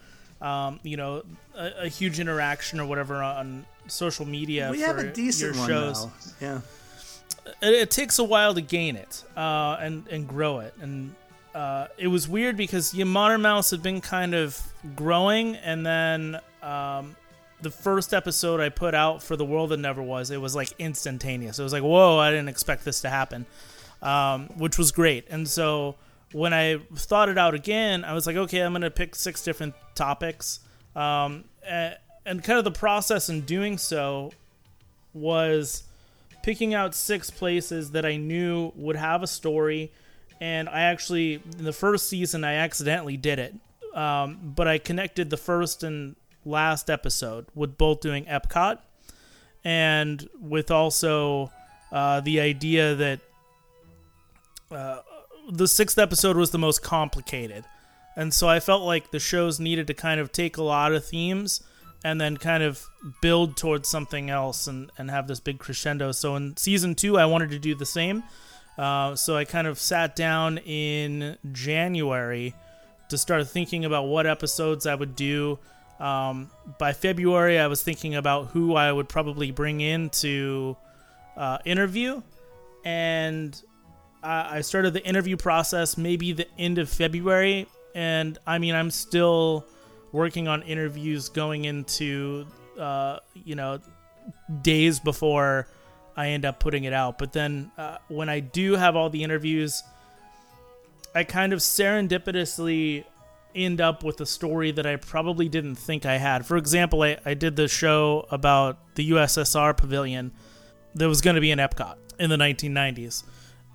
um, 0.42 0.80
you 0.82 0.98
know, 0.98 1.24
a, 1.56 1.84
a, 1.84 1.88
huge 1.88 2.20
interaction 2.20 2.80
or 2.80 2.88
whatever 2.88 3.22
on 3.22 3.66
social 3.88 4.26
media. 4.26 4.70
We 4.72 4.82
have 4.82 4.98
a 4.98 5.12
decent 5.12 5.56
one 5.56 5.68
shows. 5.68 6.06
now. 6.06 6.12
Yeah. 6.42 6.62
It, 7.62 7.74
it 7.74 7.92
takes 7.92 8.18
a 8.18 8.24
while 8.24 8.56
to 8.56 8.62
gain 8.62 8.96
it 8.96 9.24
uh, 9.38 9.78
and 9.80 10.08
and 10.10 10.28
grow 10.28 10.60
it, 10.60 10.74
and 10.82 11.14
uh, 11.54 11.88
it 11.98 12.08
was 12.08 12.28
weird 12.28 12.58
because 12.58 12.94
yeah, 12.94 13.04
Modern 13.04 13.42
Mouse 13.42 13.70
had 13.70 13.84
been 13.84 14.02
kind 14.02 14.34
of 14.34 14.60
growing, 14.96 15.56
and 15.58 15.86
then 15.86 16.40
um, 16.64 17.16
the 17.62 17.72
first 17.72 18.14
episode 18.14 18.60
I 18.60 18.70
put 18.70 18.94
out 18.94 19.22
for 19.22 19.36
the 19.36 19.46
world 19.46 19.70
that 19.70 19.78
never 19.78 20.02
was, 20.02 20.32
it 20.32 20.42
was 20.42 20.56
like 20.56 20.74
instantaneous. 20.80 21.60
It 21.60 21.64
was 21.64 21.74
like, 21.74 21.84
whoa, 21.84 22.18
I 22.18 22.32
didn't 22.32 22.50
expect 22.50 22.86
this 22.86 23.02
to 23.02 23.10
happen, 23.10 23.46
um, 24.02 24.48
which 24.58 24.78
was 24.78 24.92
great. 24.92 25.28
And 25.30 25.48
so 25.48 25.96
when 26.32 26.54
I 26.54 26.80
thought 26.96 27.30
it 27.30 27.38
out 27.38 27.54
again, 27.54 28.04
I 28.04 28.14
was 28.14 28.26
like, 28.26 28.36
okay, 28.36 28.60
I'm 28.60 28.74
to 28.74 28.92
pick 28.92 29.16
six 29.16 29.44
different 29.44 29.76
topics. 29.96 30.62
Um, 30.96 31.46
and, 31.68 31.98
and 32.26 32.44
kind 32.44 32.58
of 32.58 32.66
the 32.66 32.72
process 32.72 33.30
in 33.30 33.42
doing 33.42 33.78
so 33.78 34.32
was 35.14 35.84
picking 36.44 36.74
out 36.74 36.96
six 36.96 37.30
places 37.30 37.92
that 37.92 38.06
I 38.06 38.18
knew 38.18 38.72
would 38.76 38.96
have 38.96 39.24
a 39.24 39.28
story. 39.28 39.92
And 40.40 40.68
I 40.70 40.82
actually, 40.82 41.42
in 41.58 41.66
the 41.66 41.74
first 41.74 42.10
season, 42.10 42.44
I 42.44 42.56
accidentally 42.56 43.18
did 43.18 43.40
it. 43.40 43.56
Um, 43.96 44.54
but 44.56 44.68
I 44.68 44.78
connected 44.78 45.30
the 45.30 45.38
first 45.38 45.84
and 45.84 46.16
last 46.46 46.90
episode 46.90 47.46
with 47.56 47.78
both 47.78 48.02
doing 48.02 48.26
Epcot 48.26 48.80
and 49.64 50.28
with 50.40 50.72
also 50.72 51.52
uh, 51.92 52.22
the 52.22 52.40
idea 52.40 52.96
that 52.96 53.20
uh, 54.72 55.00
the 55.50 55.68
sixth 55.68 55.98
episode 55.98 56.38
was 56.38 56.52
the 56.52 56.58
most 56.58 56.82
complicated. 56.82 57.66
And 58.16 58.34
so 58.34 58.48
I 58.48 58.60
felt 58.60 58.84
like 58.84 59.12
the 59.12 59.20
shows 59.20 59.60
needed 59.60 59.88
to 59.88 59.94
kind 59.94 60.20
of 60.20 60.32
take 60.32 60.58
a 60.58 60.64
lot 60.64 60.94
of 60.94 61.06
themes 61.06 61.64
and 62.04 62.20
then 62.20 62.38
kind 62.38 62.64
of 62.64 62.88
build 63.22 63.56
towards 63.56 63.88
something 63.88 64.30
else 64.30 64.68
and, 64.68 64.92
and 64.98 65.12
have 65.12 65.28
this 65.28 65.40
big 65.40 65.60
crescendo. 65.60 66.12
So 66.12 66.36
in 66.36 66.58
season 66.58 66.96
two, 66.96 67.18
I 67.18 67.26
wanted 67.26 67.52
to 67.52 67.60
do 67.60 67.76
the 67.76 67.86
same. 67.86 68.24
Uh, 68.78 69.16
so 69.16 69.36
I 69.36 69.46
kind 69.46 69.68
of 69.68 69.78
sat 69.78 70.16
down 70.16 70.58
in 70.60 71.38
January 71.52 72.56
to 73.10 73.18
start 73.18 73.48
thinking 73.48 73.86
about 73.86 74.04
what 74.04 74.26
episodes 74.26 74.88
I 74.88 74.96
would 74.96 75.16
do. 75.16 75.60
Um, 76.02 76.50
by 76.80 76.94
February, 76.94 77.60
I 77.60 77.68
was 77.68 77.84
thinking 77.84 78.16
about 78.16 78.48
who 78.48 78.76
I 78.76 78.92
would 78.92 79.08
probably 79.08 79.52
bring 79.52 79.82
in 79.82 80.10
to 80.10 80.76
uh, 81.38 81.60
interview. 81.64 82.24
And 82.84 83.62
I 84.24 84.58
I 84.58 84.62
started 84.62 84.94
the 84.94 85.06
interview 85.06 85.38
process 85.38 85.98
maybe 85.98 86.34
the 86.34 86.48
end 86.58 86.80
of 86.80 86.90
February. 86.90 87.68
And 87.94 88.38
I 88.48 88.58
mean, 88.58 88.74
I'm 88.74 88.90
still 88.90 89.66
working 90.12 90.48
on 90.48 90.64
interviews 90.64 91.30
going 91.30 91.66
into, 91.66 92.48
uh, 92.80 93.20
you 93.34 93.56
know, 93.56 93.80
days 94.64 95.00
before 95.00 95.68
I 96.18 96.30
end 96.30 96.46
up 96.46 96.60
putting 96.60 96.86
it 96.86 96.94
out. 96.94 97.20
But 97.20 97.32
then 97.32 97.72
uh, 97.78 97.98
when 98.08 98.28
I 98.28 98.40
do 98.40 98.76
have 98.76 98.96
all 98.96 99.10
the 99.12 99.24
interviews, 99.24 99.84
I 101.14 101.26
kind 101.26 101.54
of 101.54 101.60
serendipitously 101.60 103.06
end 103.56 103.82
up 103.82 104.04
with 104.04 104.20
a 104.22 104.26
story 104.26 104.72
that 104.72 104.86
I 104.86 104.96
probably 104.96 105.50
didn't 105.50 105.76
think 105.76 106.06
I 106.06 106.18
had. 106.18 106.46
For 106.46 106.58
example, 106.58 107.04
I, 107.04 107.18
I 107.26 107.34
did 107.34 107.56
the 107.56 107.68
show 107.68 108.26
about 108.32 108.96
the 108.96 109.12
USSR 109.12 109.76
pavilion 109.76 110.32
that 110.96 111.08
was 111.08 111.22
going 111.22 111.36
to 111.36 111.42
be 111.42 111.52
in 111.52 111.60
Epcot 111.60 111.96
in 112.20 112.30
the 112.30 112.38
1990s. 112.38 113.24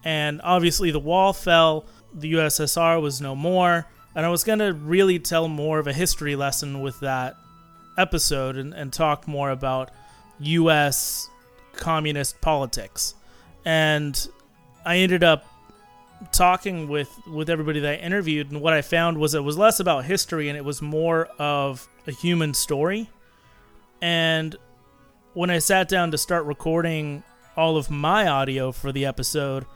And 0.05 0.41
obviously, 0.43 0.91
the 0.91 1.01
wall 1.01 1.33
fell, 1.33 1.87
the 2.15 2.33
USSR 2.35 3.01
was 3.01 3.21
no 3.21 3.35
more. 3.35 3.87
And 4.15 4.25
I 4.25 4.29
was 4.29 4.45
going 4.45 4.61
to 4.61 4.73
really 4.73 5.19
tell 5.19 5.49
more 5.49 5.79
of 5.79 5.87
a 5.87 5.93
history 5.93 6.37
lesson 6.37 6.81
with 6.81 7.01
that 7.01 7.37
episode 7.99 8.57
and, 8.57 8.73
and 8.73 8.93
talk 8.93 9.29
more 9.29 9.51
about 9.51 9.91
U.S. 10.39 11.29
communist 11.75 12.41
politics. 12.41 13.15
And 13.65 14.29
I 14.85 14.99
ended 14.99 15.25
up 15.25 15.45
talking 16.33 16.89
with 16.89 17.11
with 17.27 17.51
everybody 17.51 17.81
that 17.81 17.93
I 17.95 17.97
interviewed, 17.97 18.51
and 18.51 18.61
what 18.61 18.73
I 18.73 18.83
found 18.83 19.19
was 19.19 19.35
it 19.35 19.45
was 19.45 19.59
less 19.59 19.81
about 19.81 20.05
history 20.05 20.49
and 20.49 20.57
it 20.57 20.65
was 20.65 20.81
more 20.83 21.27
of 21.39 21.89
a 22.07 22.13
human 22.13 22.55
story. 22.55 23.11
And 24.01 24.57
when 25.35 25.51
I 25.51 25.59
sat 25.59 25.89
down 25.89 26.11
to 26.13 26.19
start 26.19 26.45
recording 26.45 27.23
all 27.57 27.77
of 27.77 27.91
my 27.91 28.27
audio 28.27 28.73
for 28.73 28.93
the 28.93 29.07
episode, 29.07 29.67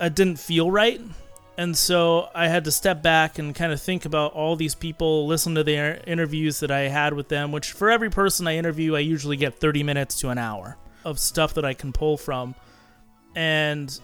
it 0.00 0.14
didn't 0.14 0.38
feel 0.38 0.70
right. 0.70 1.00
And 1.56 1.76
so 1.76 2.30
I 2.34 2.48
had 2.48 2.64
to 2.64 2.72
step 2.72 3.02
back 3.02 3.38
and 3.38 3.54
kind 3.54 3.72
of 3.72 3.82
think 3.82 4.06
about 4.06 4.32
all 4.32 4.56
these 4.56 4.74
people, 4.74 5.26
listen 5.26 5.54
to 5.56 5.64
their 5.64 6.02
interviews 6.06 6.60
that 6.60 6.70
I 6.70 6.82
had 6.88 7.12
with 7.12 7.28
them, 7.28 7.52
which 7.52 7.72
for 7.72 7.90
every 7.90 8.08
person 8.08 8.46
I 8.46 8.56
interview, 8.56 8.96
I 8.96 9.00
usually 9.00 9.36
get 9.36 9.60
30 9.60 9.82
minutes 9.82 10.18
to 10.20 10.30
an 10.30 10.38
hour 10.38 10.78
of 11.04 11.18
stuff 11.18 11.54
that 11.54 11.64
I 11.64 11.74
can 11.74 11.92
pull 11.92 12.16
from. 12.16 12.54
And 13.34 14.00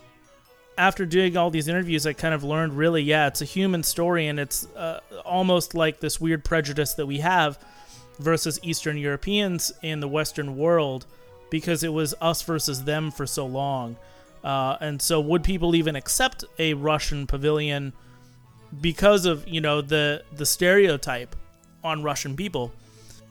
after 0.79 1.07
doing 1.07 1.37
all 1.37 1.51
these 1.51 1.69
interviews, 1.69 2.07
I 2.07 2.13
kind 2.13 2.35
of 2.35 2.45
learned 2.45 2.77
really, 2.77 3.03
yeah, 3.03 3.27
it's 3.27 3.41
a 3.43 3.47
human 3.47 3.83
story, 3.83 4.27
and 4.27 4.39
it's 4.39 4.67
uh, 4.77 5.01
almost 5.25 5.75
like 5.75 6.01
this 6.01 6.21
weird 6.21 6.45
prejudice 6.45 6.95
that 6.95 7.07
we 7.07 7.19
have 7.19 7.59
versus 8.19 8.59
Eastern 8.63 8.97
Europeans 8.97 9.73
in 9.83 10.01
the 10.01 10.09
Western 10.09 10.57
world 10.57 11.07
because 11.51 11.83
it 11.83 11.93
was 11.93 12.15
us 12.21 12.43
versus 12.43 12.85
them 12.85 13.11
for 13.11 13.27
so 13.27 13.47
long. 13.47 13.97
Uh, 14.45 14.77
and 14.81 15.01
so, 15.01 15.21
would 15.21 15.43
people 15.43 15.75
even 15.75 15.97
accept 15.97 16.45
a 16.59 16.75
Russian 16.75 17.27
pavilion 17.27 17.93
because 18.81 19.27
of 19.27 19.47
you 19.49 19.61
know 19.61 19.81
the 19.81 20.23
the 20.37 20.47
stereotype 20.47 21.35
on 21.83 22.03
Russian 22.03 22.37
people? 22.37 22.73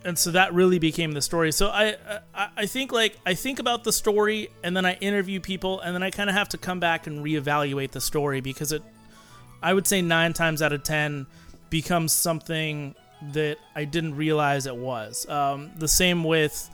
And 0.05 0.17
so 0.17 0.31
that 0.31 0.53
really 0.53 0.77
became 0.77 1.13
the 1.13 1.21
story. 1.21 1.51
So 1.51 1.69
I, 1.69 1.95
I 2.33 2.50
I 2.55 2.65
think 2.67 2.91
like 2.91 3.17
I 3.25 3.33
think 3.33 3.59
about 3.59 3.83
the 3.83 3.91
story 3.91 4.50
and 4.63 4.77
then 4.77 4.85
I 4.85 4.93
interview 4.95 5.39
people 5.39 5.81
and 5.81 5.95
then 5.95 6.03
I 6.03 6.12
kind 6.12 6.29
of 6.29 6.35
have 6.35 6.50
to 6.50 6.57
come 6.57 6.79
back 6.79 7.07
and 7.07 7.25
reevaluate 7.25 7.91
the 7.91 8.00
story 8.00 8.39
because 8.39 8.71
it 8.71 8.83
I 9.63 9.74
would 9.74 9.88
say 9.88 10.03
9 10.03 10.33
times 10.33 10.62
out 10.62 10.74
of 10.74 10.83
10 10.83 11.25
becomes 11.71 12.13
something 12.13 12.93
that 13.33 13.57
I 13.74 13.85
didn't 13.85 14.15
realize 14.15 14.67
it 14.67 14.75
was. 14.75 15.27
Um, 15.27 15.71
the 15.75 15.88
same 15.88 16.24
with 16.24 16.69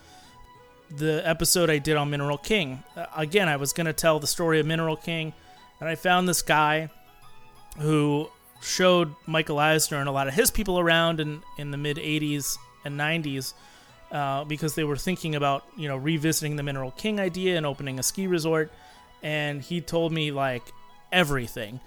the 0.89 1.21
episode 1.25 1.69
I 1.69 1.77
did 1.77 1.95
on 1.95 2.09
Mineral 2.09 2.38
King. 2.38 2.83
Uh, 2.97 3.05
again, 3.15 3.47
I 3.47 3.55
was 3.55 3.71
going 3.71 3.85
to 3.85 3.93
tell 3.93 4.19
the 4.19 4.27
story 4.27 4.59
of 4.59 4.65
Mineral 4.65 4.97
King 4.97 5.31
and 5.79 5.88
I 5.88 5.95
found 5.95 6.27
this 6.27 6.41
guy 6.41 6.89
who 7.79 8.29
showed 8.61 9.15
Michael 9.25 9.57
Eisner 9.57 10.00
and 10.00 10.09
a 10.09 10.11
lot 10.11 10.27
of 10.27 10.33
his 10.33 10.51
people 10.51 10.77
around 10.77 11.21
in, 11.21 11.41
in 11.57 11.71
the 11.71 11.77
mid 11.77 11.95
80s 11.95 12.57
and 12.83 13.00
90s 13.00 13.53
uh, 14.11 14.43
because 14.43 14.75
they 14.75 14.83
were 14.83 14.97
thinking 14.97 15.35
about 15.35 15.63
you 15.77 15.88
know 15.88 15.97
revisiting 15.97 16.55
the 16.55 16.63
Mineral 16.63 16.91
King 16.91 17.19
idea 17.19 17.57
and 17.57 17.65
opening 17.65 18.00
a 18.00 18.03
ski 18.03 18.27
resort, 18.27 18.71
and 19.23 19.61
he 19.61 19.81
told 19.81 20.11
me 20.11 20.31
like 20.31 20.63
everything, 21.11 21.79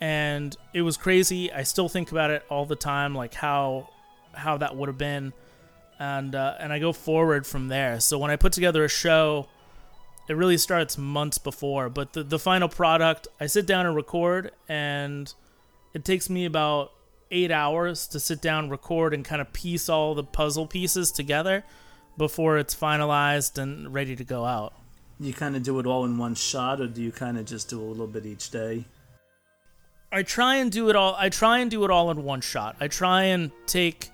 and 0.00 0.56
it 0.74 0.82
was 0.82 0.96
crazy. 0.96 1.50
I 1.52 1.62
still 1.62 1.88
think 1.88 2.10
about 2.10 2.30
it 2.30 2.44
all 2.50 2.66
the 2.66 2.76
time, 2.76 3.14
like 3.14 3.34
how 3.34 3.88
how 4.32 4.58
that 4.58 4.76
would 4.76 4.88
have 4.88 4.98
been, 4.98 5.32
and 5.98 6.34
uh, 6.34 6.56
and 6.60 6.72
I 6.72 6.78
go 6.78 6.92
forward 6.92 7.46
from 7.46 7.68
there. 7.68 7.98
So 8.00 8.18
when 8.18 8.30
I 8.30 8.36
put 8.36 8.52
together 8.52 8.84
a 8.84 8.88
show. 8.88 9.48
It 10.28 10.34
really 10.34 10.58
starts 10.58 10.96
months 10.96 11.38
before, 11.38 11.88
but 11.88 12.12
the, 12.12 12.22
the 12.22 12.38
final 12.38 12.68
product, 12.68 13.26
I 13.40 13.46
sit 13.46 13.66
down 13.66 13.84
and 13.84 13.96
record, 13.96 14.52
and 14.68 15.34
it 15.92 16.04
takes 16.04 16.30
me 16.30 16.44
about 16.44 16.92
eight 17.30 17.50
hours 17.50 18.06
to 18.08 18.20
sit 18.20 18.40
down, 18.40 18.70
record, 18.70 19.14
and 19.14 19.24
kind 19.24 19.40
of 19.40 19.52
piece 19.52 19.88
all 19.88 20.14
the 20.14 20.24
puzzle 20.24 20.66
pieces 20.66 21.10
together 21.12 21.64
before 22.16 22.58
it's 22.58 22.74
finalized 22.74 23.58
and 23.58 23.92
ready 23.94 24.16
to 24.16 24.24
go 24.24 24.44
out. 24.44 24.74
You 25.18 25.32
kind 25.32 25.54
of 25.54 25.62
do 25.62 25.78
it 25.78 25.86
all 25.86 26.04
in 26.04 26.18
one 26.18 26.34
shot, 26.34 26.80
or 26.80 26.86
do 26.86 27.02
you 27.02 27.12
kind 27.12 27.38
of 27.38 27.44
just 27.44 27.68
do 27.68 27.80
a 27.80 27.84
little 27.84 28.06
bit 28.06 28.26
each 28.26 28.50
day? 28.50 28.84
I 30.12 30.22
try 30.22 30.56
and 30.56 30.72
do 30.72 30.88
it 30.90 30.96
all. 30.96 31.14
I 31.18 31.28
try 31.28 31.58
and 31.58 31.70
do 31.70 31.84
it 31.84 31.90
all 31.90 32.10
in 32.10 32.24
one 32.24 32.40
shot. 32.40 32.76
I 32.80 32.88
try 32.88 33.24
and 33.24 33.50
take. 33.66 34.10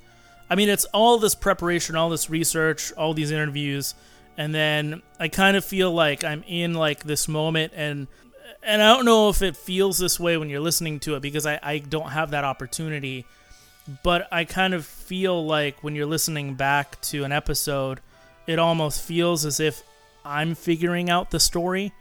I 0.50 0.54
mean, 0.54 0.68
it's 0.68 0.84
all 0.86 1.18
this 1.18 1.34
preparation, 1.34 1.96
all 1.96 2.10
this 2.10 2.28
research, 2.28 2.92
all 2.92 3.14
these 3.14 3.30
interviews, 3.30 3.94
and 4.36 4.54
then 4.54 5.02
I 5.18 5.28
kind 5.28 5.56
of 5.56 5.64
feel 5.64 5.90
like 5.92 6.22
I'm 6.22 6.44
in 6.46 6.74
like 6.74 7.04
this 7.04 7.28
moment, 7.28 7.72
and 7.74 8.08
and 8.62 8.82
I 8.82 8.94
don't 8.94 9.04
know 9.04 9.28
if 9.28 9.42
it 9.42 9.56
feels 9.56 9.98
this 9.98 10.18
way 10.18 10.36
when 10.36 10.50
you're 10.50 10.60
listening 10.60 11.00
to 11.00 11.14
it 11.14 11.20
because 11.20 11.46
I, 11.46 11.58
I 11.62 11.78
don't 11.78 12.10
have 12.10 12.30
that 12.30 12.44
opportunity. 12.44 13.24
But 14.02 14.26
I 14.32 14.44
kind 14.44 14.74
of 14.74 14.84
feel 14.84 15.46
like 15.46 15.84
when 15.84 15.94
you're 15.94 16.06
listening 16.06 16.54
back 16.54 17.00
to 17.02 17.22
an 17.22 17.30
episode, 17.30 18.00
it 18.46 18.58
almost 18.58 19.02
feels 19.02 19.44
as 19.44 19.60
if 19.60 19.82
I'm 20.24 20.54
figuring 20.56 21.08
out 21.08 21.30
the 21.30 21.38
story 21.38 21.92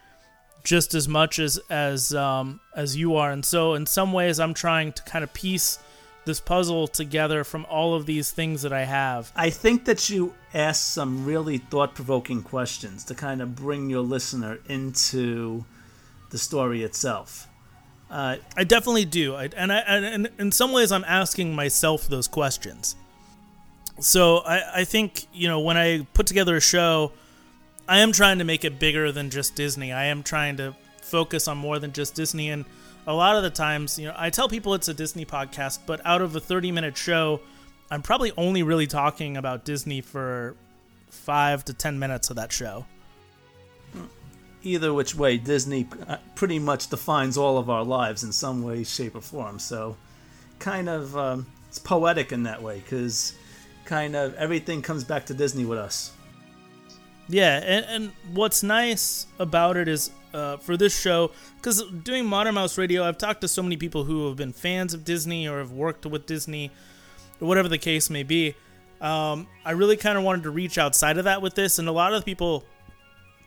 just 0.63 0.95
as 0.95 1.07
much 1.07 1.37
as 1.37 1.59
as 1.69 2.13
um, 2.13 2.59
as 2.75 2.97
you 2.97 3.15
are. 3.15 3.31
And 3.31 3.45
so 3.45 3.75
in 3.75 3.85
some 3.85 4.11
ways, 4.11 4.39
I'm 4.39 4.53
trying 4.53 4.93
to 4.93 5.03
kind 5.03 5.23
of 5.23 5.31
piece 5.33 5.79
this 6.25 6.39
puzzle 6.39 6.87
together 6.87 7.43
from 7.43 7.65
all 7.69 7.93
of 7.93 8.07
these 8.07 8.31
things 8.31 8.63
that 8.63 8.73
I 8.73 8.83
have. 8.83 9.31
I 9.35 9.51
think 9.51 9.85
that 9.85 10.09
you 10.09 10.33
asked 10.55 10.91
some 10.91 11.23
really 11.23 11.59
thought 11.59 11.93
provoking 11.93 12.41
questions 12.41 13.03
to 13.05 13.15
kind 13.15 13.43
of 13.43 13.55
bring 13.55 13.91
your 13.91 14.01
listener 14.01 14.57
into 14.67 15.65
the 16.35 16.39
story 16.39 16.83
itself. 16.83 17.47
Uh, 18.11 18.35
I 18.57 18.65
definitely 18.65 19.05
do, 19.05 19.35
I, 19.35 19.49
and 19.55 19.71
I 19.71 19.77
and 19.77 20.29
in 20.37 20.51
some 20.51 20.73
ways 20.73 20.91
I'm 20.91 21.05
asking 21.05 21.55
myself 21.55 22.09
those 22.09 22.27
questions. 22.27 22.97
So 24.01 24.39
I, 24.39 24.81
I 24.81 24.83
think 24.83 25.27
you 25.33 25.47
know 25.47 25.61
when 25.61 25.77
I 25.77 26.05
put 26.13 26.27
together 26.27 26.57
a 26.57 26.61
show, 26.61 27.13
I 27.87 27.99
am 27.99 28.11
trying 28.11 28.39
to 28.39 28.43
make 28.43 28.65
it 28.65 28.79
bigger 28.79 29.13
than 29.13 29.29
just 29.29 29.55
Disney. 29.55 29.93
I 29.93 30.07
am 30.07 30.23
trying 30.23 30.57
to 30.57 30.75
focus 31.01 31.47
on 31.47 31.57
more 31.57 31.79
than 31.79 31.93
just 31.93 32.15
Disney, 32.15 32.49
and 32.49 32.65
a 33.07 33.13
lot 33.13 33.37
of 33.37 33.43
the 33.43 33.49
times, 33.49 33.97
you 33.97 34.07
know, 34.07 34.15
I 34.17 34.29
tell 34.29 34.49
people 34.49 34.73
it's 34.73 34.89
a 34.89 34.93
Disney 34.93 35.25
podcast, 35.25 35.79
but 35.85 36.01
out 36.05 36.21
of 36.21 36.35
a 36.35 36.41
30 36.41 36.73
minute 36.73 36.97
show, 36.97 37.39
I'm 37.89 38.01
probably 38.01 38.33
only 38.35 38.61
really 38.61 38.87
talking 38.87 39.37
about 39.37 39.63
Disney 39.63 40.01
for 40.01 40.57
five 41.09 41.63
to 41.65 41.73
10 41.73 41.97
minutes 41.97 42.29
of 42.29 42.35
that 42.35 42.51
show. 42.51 42.85
Either 44.65 44.93
which 44.93 45.15
way, 45.15 45.37
Disney 45.37 45.87
uh, 46.07 46.17
pretty 46.33 46.59
much 46.59 46.89
defines 46.89 47.37
all 47.37 47.57
of 47.57 47.69
our 47.69 47.83
lives 47.83 48.23
in 48.23 48.31
some 48.31 48.63
way, 48.63 48.83
shape, 48.83 49.15
or 49.15 49.21
form. 49.21 49.59
So, 49.59 49.95
kind 50.59 50.89
of, 50.89 51.15
um, 51.15 51.45
it's 51.69 51.79
poetic 51.79 52.31
in 52.31 52.43
that 52.43 52.61
way 52.61 52.79
because 52.79 53.33
kind 53.85 54.15
of 54.15 54.33
everything 54.35 54.81
comes 54.81 55.03
back 55.03 55.27
to 55.27 55.33
Disney 55.33 55.65
with 55.65 55.77
us. 55.77 56.11
Yeah, 57.27 57.57
and, 57.57 57.85
and 57.85 58.11
what's 58.33 58.61
nice 58.61 59.27
about 59.39 59.77
it 59.77 59.87
is 59.87 60.11
uh, 60.33 60.57
for 60.57 60.77
this 60.77 60.99
show, 60.99 61.31
because 61.57 61.83
doing 62.03 62.25
Modern 62.25 62.55
Mouse 62.55 62.77
Radio, 62.77 63.03
I've 63.03 63.17
talked 63.17 63.41
to 63.41 63.47
so 63.47 63.63
many 63.63 63.77
people 63.77 64.03
who 64.03 64.27
have 64.27 64.35
been 64.35 64.53
fans 64.53 64.93
of 64.93 65.03
Disney 65.03 65.47
or 65.47 65.59
have 65.59 65.71
worked 65.71 66.05
with 66.05 66.25
Disney, 66.25 66.71
or 67.41 67.47
whatever 67.47 67.67
the 67.67 67.77
case 67.77 68.09
may 68.09 68.23
be. 68.23 68.55
Um, 69.01 69.47
I 69.63 69.71
really 69.71 69.97
kind 69.97 70.17
of 70.17 70.23
wanted 70.23 70.43
to 70.43 70.51
reach 70.51 70.77
outside 70.77 71.17
of 71.17 71.25
that 71.25 71.41
with 71.41 71.55
this, 71.55 71.79
and 71.79 71.87
a 71.87 71.91
lot 71.91 72.13
of 72.13 72.25
people 72.25 72.63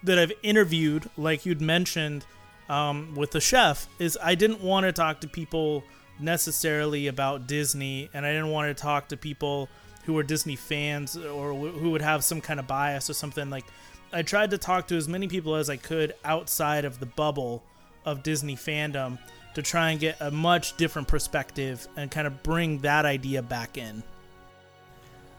that 0.03 0.19
I've 0.19 0.33
interviewed, 0.43 1.09
like 1.17 1.45
you'd 1.47 1.61
mentioned 1.61 2.25
um, 2.69 3.15
with 3.15 3.31
the 3.31 3.41
chef, 3.41 3.89
is 3.99 4.19
I 4.23 4.35
didn't 4.35 4.61
want 4.61 4.85
to 4.85 4.93
talk 4.93 5.21
to 5.21 5.29
people 5.29 5.85
necessarily 6.21 7.07
about 7.07 7.47
Disney, 7.47 8.11
and 8.13 8.25
I 8.27 8.33
didn't 8.33 8.51
want 8.51 8.75
to 8.77 8.81
talk 8.81 9.09
to 9.09 9.17
people 9.17 9.69
who 10.05 10.15
were 10.15 10.23
Disney 10.23 10.57
fans 10.57 11.17
or 11.17 11.53
who 11.53 11.91
would 11.91 12.03
have 12.03 12.25
some 12.25 12.41
kind 12.41 12.59
of 12.59 12.67
bias 12.67 13.11
or 13.11 13.15
something. 13.15 13.51
Like, 13.51 13.65
I 14.13 14.23
tried 14.23 14.51
to 14.51 14.59
talk 14.59 14.89
to 14.89 14.97
as 14.97 15.09
many 15.09 15.29
people 15.29 15.55
as 15.55 15.69
I 15.69 15.77
could 15.77 16.15
outside 16.25 16.85
of 16.85 16.99
the 16.99 17.07
bubble 17.07 17.63
of 18.05 18.23
Disney 18.23 18.57
fandom 18.57 19.19
to 19.55 19.63
try 19.63 19.91
and 19.91 20.01
get 20.01 20.17
a 20.21 20.31
much 20.31 20.77
different 20.77 21.09
perspective 21.09 21.87
and 21.97 22.11
kind 22.11 22.27
of 22.27 22.43
bring 22.43 22.79
that 22.81 23.05
idea 23.05 23.43
back 23.43 23.77
in. 23.77 24.03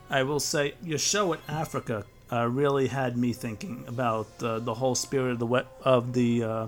I 0.09 0.23
will 0.23 0.39
say 0.39 0.73
your 0.83 0.99
show 0.99 1.33
in 1.33 1.39
Africa 1.47 2.05
uh, 2.31 2.47
really 2.47 2.87
had 2.87 3.17
me 3.17 3.33
thinking 3.33 3.83
about 3.87 4.27
uh, 4.41 4.59
the 4.59 4.73
whole 4.73 4.95
spirit 4.95 5.31
of 5.31 5.39
the 5.39 5.45
we- 5.45 5.61
of 5.83 6.13
the 6.13 6.43
uh, 6.43 6.67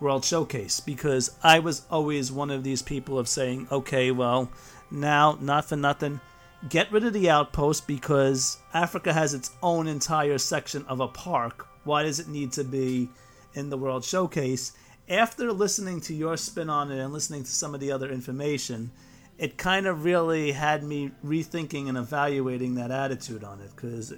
World 0.00 0.24
Showcase 0.24 0.80
because 0.80 1.30
I 1.42 1.58
was 1.58 1.82
always 1.90 2.30
one 2.30 2.50
of 2.50 2.62
these 2.64 2.82
people 2.82 3.18
of 3.18 3.28
saying, 3.28 3.68
okay, 3.72 4.10
well, 4.10 4.50
now 4.90 5.38
not 5.40 5.64
for 5.64 5.76
nothing, 5.76 6.20
get 6.68 6.92
rid 6.92 7.04
of 7.04 7.12
the 7.12 7.30
outpost 7.30 7.86
because 7.86 8.58
Africa 8.74 9.12
has 9.12 9.34
its 9.34 9.50
own 9.62 9.86
entire 9.86 10.38
section 10.38 10.84
of 10.88 11.00
a 11.00 11.08
park. 11.08 11.66
Why 11.84 12.02
does 12.02 12.20
it 12.20 12.28
need 12.28 12.52
to 12.52 12.64
be 12.64 13.08
in 13.54 13.70
the 13.70 13.78
World 13.78 14.04
Showcase? 14.04 14.72
After 15.08 15.52
listening 15.52 16.00
to 16.02 16.14
your 16.14 16.36
spin 16.36 16.68
on 16.68 16.90
it 16.90 16.98
and 16.98 17.12
listening 17.12 17.44
to 17.44 17.50
some 17.50 17.74
of 17.74 17.80
the 17.80 17.92
other 17.92 18.10
information, 18.10 18.90
it 19.38 19.56
kind 19.56 19.86
of 19.86 20.04
really 20.04 20.52
had 20.52 20.82
me 20.82 21.10
rethinking 21.24 21.88
and 21.88 21.96
evaluating 21.96 22.74
that 22.74 22.90
attitude 22.90 23.44
on 23.44 23.60
it 23.60 23.70
because 23.74 24.12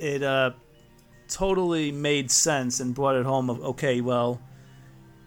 it, 0.00 0.22
uh, 0.22 0.52
totally 1.30 1.92
made 1.92 2.30
sense 2.30 2.80
and 2.80 2.94
brought 2.94 3.16
it 3.16 3.24
home 3.24 3.48
of 3.48 3.62
okay, 3.62 4.00
well, 4.00 4.40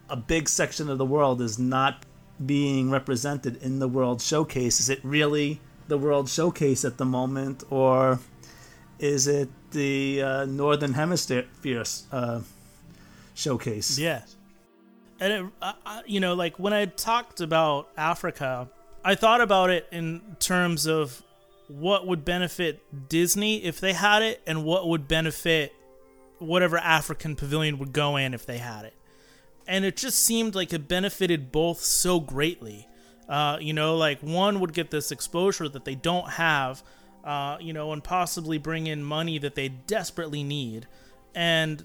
a 0.10 0.18
big 0.18 0.50
section 0.50 0.90
of 0.90 0.98
the 0.98 1.06
world 1.06 1.42
is 1.42 1.58
not 1.58 2.06
being 2.46 2.92
represented 2.92 3.62
in 3.64 3.80
the 3.80 3.88
World 3.88 4.22
Showcase. 4.22 4.80
Is 4.80 4.90
it 4.90 5.00
really 5.04 5.62
the 5.88 5.98
World 5.98 6.30
Showcase 6.30 6.84
at 6.86 6.98
the 6.98 7.06
moment, 7.06 7.64
or 7.70 8.20
is 9.00 9.28
it 9.28 9.50
the 9.72 10.22
uh, 10.22 10.46
Northern 10.46 10.94
Hemisphere 10.94 11.46
uh, 12.12 12.42
showcase? 13.34 13.98
Yeah. 13.98 14.22
And 15.20 15.34
it, 15.34 15.76
you 16.06 16.20
know, 16.20 16.34
like 16.34 16.60
when 16.60 16.74
I 16.74 16.86
talked 16.86 17.40
about 17.40 17.90
Africa, 17.98 18.70
I 19.06 19.16
thought 19.16 19.42
about 19.42 19.70
it 19.70 19.88
in 19.92 20.22
terms 20.40 20.86
of 20.86 21.24
what 21.80 22.06
would 22.06 22.24
benefit 22.24 23.10
Disney 23.10 23.64
if 23.64 23.80
they 23.80 23.94
had 23.94 24.22
it, 24.22 24.42
and 24.46 24.64
what 24.64 24.88
would 24.88 25.08
benefit 25.08 25.74
whatever 26.38 26.78
African 26.78 27.36
pavilion 27.36 27.80
would 27.80 27.94
go 27.94 28.16
in 28.16 28.34
if 28.34 28.46
they 28.46 28.60
had 28.60 28.86
it. 28.86 28.94
And 29.68 29.84
it 29.84 29.98
just 29.98 30.20
seemed 30.20 30.54
like 30.56 30.72
it 30.72 30.88
benefited 30.88 31.52
both 31.52 31.80
so 31.80 32.20
greatly. 32.20 32.88
Uh, 33.28 33.58
you 33.60 33.74
know, 33.74 33.96
like 33.98 34.20
one 34.20 34.60
would 34.60 34.74
get 34.74 34.92
this 34.92 35.12
exposure 35.12 35.68
that 35.70 35.86
they 35.86 35.96
don't 35.96 36.30
have, 36.32 36.84
uh, 37.24 37.58
you 37.60 37.74
know, 37.74 37.92
and 37.92 38.04
possibly 38.04 38.58
bring 38.58 38.86
in 38.86 39.04
money 39.04 39.40
that 39.40 39.56
they 39.56 39.70
desperately 39.70 40.44
need. 40.44 40.88
And 41.34 41.84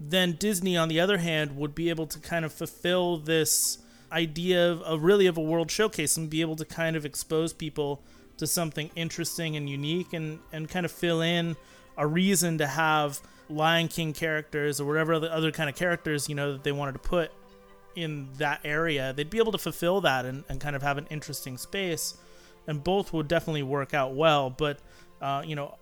then 0.00 0.32
Disney, 0.32 0.76
on 0.76 0.88
the 0.88 0.98
other 0.98 1.18
hand, 1.18 1.56
would 1.56 1.74
be 1.74 1.90
able 1.90 2.06
to 2.06 2.18
kind 2.18 2.44
of 2.44 2.52
fulfill 2.52 3.18
this 3.18 3.78
idea 4.12 4.70
of, 4.70 4.82
of 4.82 5.02
really 5.02 5.26
of 5.26 5.36
a 5.36 5.40
world 5.40 5.70
showcase 5.70 6.16
and 6.16 6.30
be 6.30 6.40
able 6.40 6.56
to 6.56 6.64
kind 6.64 6.96
of 6.96 7.04
expose 7.04 7.52
people 7.52 8.02
to 8.38 8.46
something 8.46 8.90
interesting 8.96 9.56
and 9.56 9.68
unique 9.68 10.12
and, 10.12 10.38
and 10.52 10.68
kind 10.68 10.86
of 10.86 10.92
fill 10.92 11.20
in 11.20 11.56
a 11.96 12.06
reason 12.06 12.58
to 12.58 12.66
have 12.66 13.20
Lion 13.50 13.88
King 13.88 14.12
characters 14.12 14.80
or 14.80 14.86
whatever 14.86 15.14
other, 15.14 15.30
other 15.30 15.50
kind 15.50 15.68
of 15.68 15.76
characters, 15.76 16.28
you 16.28 16.34
know, 16.34 16.52
that 16.52 16.64
they 16.64 16.72
wanted 16.72 16.92
to 16.92 17.00
put 17.00 17.32
in 17.96 18.28
that 18.38 18.60
area, 18.64 19.12
they'd 19.12 19.28
be 19.28 19.38
able 19.38 19.52
to 19.52 19.58
fulfill 19.58 20.00
that 20.00 20.24
and, 20.24 20.44
and 20.48 20.60
kind 20.60 20.76
of 20.76 20.82
have 20.82 20.98
an 20.98 21.06
interesting 21.10 21.58
space. 21.58 22.16
And 22.68 22.84
both 22.84 23.12
would 23.12 23.28
definitely 23.28 23.64
work 23.64 23.94
out 23.94 24.14
well. 24.14 24.50
But, 24.50 24.78
uh, 25.20 25.42
you 25.44 25.56
know, 25.56 25.76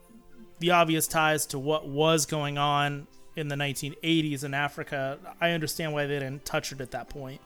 the 0.61 0.71
obvious 0.71 1.07
ties 1.07 1.45
to 1.47 1.59
what 1.59 1.87
was 1.87 2.25
going 2.25 2.57
on 2.57 3.07
in 3.35 3.49
the 3.49 3.57
1980s 3.57 4.45
in 4.45 4.55
Africa, 4.55 5.19
I 5.41 5.51
understand 5.51 5.93
why 5.93 6.07
they 6.07 6.19
didn't 6.19 6.47
touch 6.47 6.73
it 6.73 6.81
at 6.81 6.93
that 6.93 7.11
point. 7.11 7.41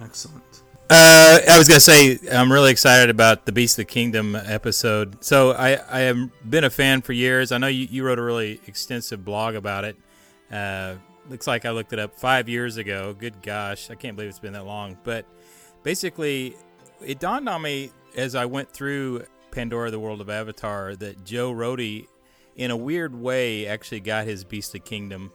Excellent. 0.00 0.62
Uh, 0.88 1.40
I 1.50 1.58
was 1.58 1.66
gonna 1.66 1.80
say 1.80 2.18
I'm 2.30 2.52
really 2.52 2.70
excited 2.70 3.10
about 3.10 3.44
the 3.44 3.50
Beast 3.50 3.74
of 3.74 3.86
the 3.86 3.92
Kingdom 3.92 4.36
episode. 4.36 5.24
So 5.24 5.50
I 5.52 5.80
I 5.90 6.00
have 6.00 6.30
been 6.48 6.62
a 6.62 6.70
fan 6.70 7.02
for 7.02 7.12
years. 7.12 7.50
I 7.50 7.58
know 7.58 7.66
you, 7.66 7.88
you 7.90 8.04
wrote 8.04 8.20
a 8.20 8.22
really 8.22 8.60
extensive 8.66 9.24
blog 9.24 9.56
about 9.56 9.84
it. 9.84 9.96
Uh, 10.52 10.94
looks 11.28 11.48
like 11.48 11.64
I 11.64 11.70
looked 11.70 11.92
it 11.92 11.98
up 11.98 12.14
five 12.14 12.48
years 12.48 12.76
ago. 12.76 13.16
Good 13.18 13.42
gosh, 13.42 13.90
I 13.90 13.96
can't 13.96 14.14
believe 14.14 14.28
it's 14.28 14.38
been 14.38 14.52
that 14.52 14.64
long. 14.64 14.96
But 15.02 15.26
basically, 15.82 16.54
it 17.04 17.18
dawned 17.18 17.48
on 17.48 17.62
me 17.62 17.90
as 18.16 18.36
I 18.36 18.44
went 18.44 18.70
through 18.70 19.24
Pandora: 19.50 19.90
The 19.90 19.98
World 19.98 20.20
of 20.20 20.30
Avatar 20.30 20.94
that 20.96 21.24
Joe 21.24 21.52
Rohde, 21.52 22.06
in 22.54 22.70
a 22.70 22.76
weird 22.76 23.12
way, 23.12 23.66
actually 23.66 24.00
got 24.00 24.26
his 24.26 24.44
Beast 24.44 24.72
of 24.76 24.84
Kingdom. 24.84 25.32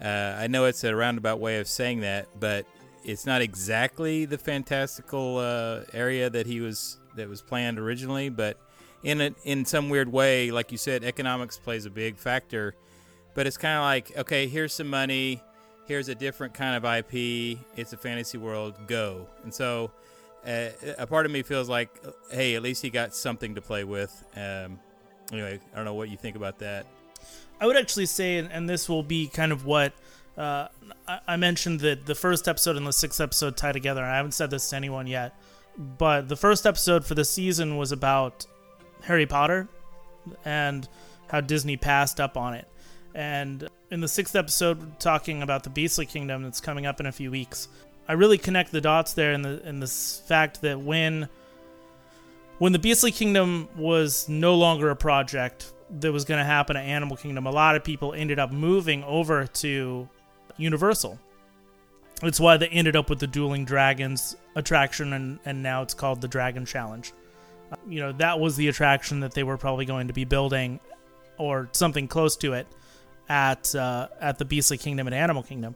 Uh, 0.00 0.36
I 0.38 0.46
know 0.46 0.66
it's 0.66 0.84
a 0.84 0.94
roundabout 0.94 1.40
way 1.40 1.58
of 1.58 1.66
saying 1.66 2.00
that, 2.02 2.28
but 2.38 2.66
it's 3.06 3.24
not 3.24 3.40
exactly 3.40 4.24
the 4.24 4.36
fantastical 4.36 5.38
uh, 5.38 5.82
area 5.92 6.28
that 6.28 6.44
he 6.44 6.60
was 6.60 6.98
that 7.14 7.28
was 7.28 7.40
planned 7.40 7.78
originally, 7.78 8.28
but 8.28 8.58
in 9.04 9.34
in 9.44 9.64
some 9.64 9.88
weird 9.88 10.10
way, 10.10 10.50
like 10.50 10.72
you 10.72 10.78
said, 10.78 11.04
economics 11.04 11.56
plays 11.56 11.86
a 11.86 11.90
big 11.90 12.18
factor. 12.18 12.74
But 13.34 13.46
it's 13.46 13.56
kind 13.56 13.76
of 13.76 13.82
like, 13.82 14.18
okay, 14.18 14.48
here's 14.48 14.72
some 14.72 14.88
money, 14.88 15.40
here's 15.86 16.08
a 16.08 16.14
different 16.14 16.52
kind 16.54 16.74
of 16.74 16.84
IP. 16.84 17.58
It's 17.76 17.92
a 17.92 17.96
fantasy 17.96 18.38
world, 18.38 18.74
go. 18.86 19.28
And 19.44 19.54
so, 19.54 19.92
uh, 20.44 20.70
a 20.98 21.06
part 21.06 21.26
of 21.26 21.32
me 21.32 21.42
feels 21.42 21.68
like, 21.68 21.90
hey, 22.30 22.56
at 22.56 22.62
least 22.62 22.82
he 22.82 22.90
got 22.90 23.14
something 23.14 23.54
to 23.54 23.60
play 23.60 23.84
with. 23.84 24.24
Um, 24.34 24.80
anyway, 25.30 25.60
I 25.72 25.76
don't 25.76 25.84
know 25.84 25.94
what 25.94 26.08
you 26.08 26.16
think 26.16 26.34
about 26.34 26.58
that. 26.58 26.86
I 27.60 27.66
would 27.66 27.76
actually 27.76 28.06
say, 28.06 28.38
and 28.38 28.68
this 28.68 28.88
will 28.88 29.02
be 29.02 29.28
kind 29.28 29.52
of 29.52 29.64
what 29.64 29.92
uh, 30.36 30.68
I, 31.08 31.20
I 31.28 31.36
mentioned 31.36 31.80
that 31.80 32.06
the 32.06 32.14
first 32.14 32.48
episode 32.48 32.76
and 32.76 32.86
the 32.86 32.92
sixth 32.92 33.20
episode 33.20 33.56
tie 33.56 33.72
together. 33.72 34.02
And 34.02 34.10
I 34.10 34.16
haven't 34.16 34.32
said 34.32 34.50
this 34.50 34.70
to 34.70 34.76
anyone 34.76 35.06
yet, 35.06 35.38
but 35.98 36.28
the 36.28 36.36
first 36.36 36.66
episode 36.66 37.04
for 37.04 37.14
the 37.14 37.24
season 37.24 37.76
was 37.76 37.92
about 37.92 38.46
Harry 39.02 39.26
Potter 39.26 39.68
and 40.44 40.88
how 41.28 41.40
Disney 41.40 41.76
passed 41.76 42.20
up 42.20 42.36
on 42.36 42.54
it. 42.54 42.68
And 43.14 43.68
in 43.90 44.00
the 44.00 44.08
sixth 44.08 44.36
episode 44.36 44.98
talking 45.00 45.42
about 45.42 45.64
the 45.64 45.70
Beastly 45.70 46.06
Kingdom 46.06 46.42
that's 46.42 46.60
coming 46.60 46.86
up 46.86 47.00
in 47.00 47.06
a 47.06 47.12
few 47.12 47.30
weeks. 47.30 47.68
I 48.08 48.12
really 48.12 48.38
connect 48.38 48.72
the 48.72 48.80
dots 48.80 49.14
there 49.14 49.32
in 49.32 49.42
the 49.42 49.66
in 49.66 49.80
this 49.80 50.22
fact 50.26 50.60
that 50.62 50.80
when 50.80 51.28
when 52.58 52.72
the 52.72 52.78
Beastly 52.78 53.12
Kingdom 53.12 53.68
was 53.76 54.28
no 54.28 54.54
longer 54.54 54.90
a 54.90 54.96
project 54.96 55.72
that 56.00 56.12
was 56.12 56.24
going 56.24 56.38
to 56.38 56.44
happen 56.44 56.76
at 56.76 56.84
Animal 56.84 57.16
Kingdom, 57.16 57.46
a 57.46 57.50
lot 57.50 57.76
of 57.76 57.84
people 57.84 58.12
ended 58.12 58.38
up 58.38 58.50
moving 58.50 59.04
over 59.04 59.46
to 59.46 60.08
Universal. 60.56 61.18
It's 62.22 62.40
why 62.40 62.56
they 62.56 62.68
ended 62.68 62.96
up 62.96 63.10
with 63.10 63.18
the 63.18 63.26
Dueling 63.26 63.64
Dragons 63.64 64.36
attraction, 64.54 65.12
and, 65.12 65.38
and 65.44 65.62
now 65.62 65.82
it's 65.82 65.94
called 65.94 66.20
the 66.20 66.28
Dragon 66.28 66.64
Challenge. 66.64 67.12
Uh, 67.70 67.76
you 67.88 68.00
know, 68.00 68.12
that 68.12 68.40
was 68.40 68.56
the 68.56 68.68
attraction 68.68 69.20
that 69.20 69.34
they 69.34 69.42
were 69.42 69.58
probably 69.58 69.84
going 69.84 70.06
to 70.06 70.14
be 70.14 70.24
building, 70.24 70.80
or 71.36 71.68
something 71.72 72.08
close 72.08 72.36
to 72.38 72.54
it, 72.54 72.66
at 73.28 73.74
uh, 73.74 74.08
at 74.20 74.38
the 74.38 74.44
Beastly 74.44 74.78
Kingdom 74.78 75.06
and 75.06 75.14
Animal 75.14 75.42
Kingdom. 75.42 75.74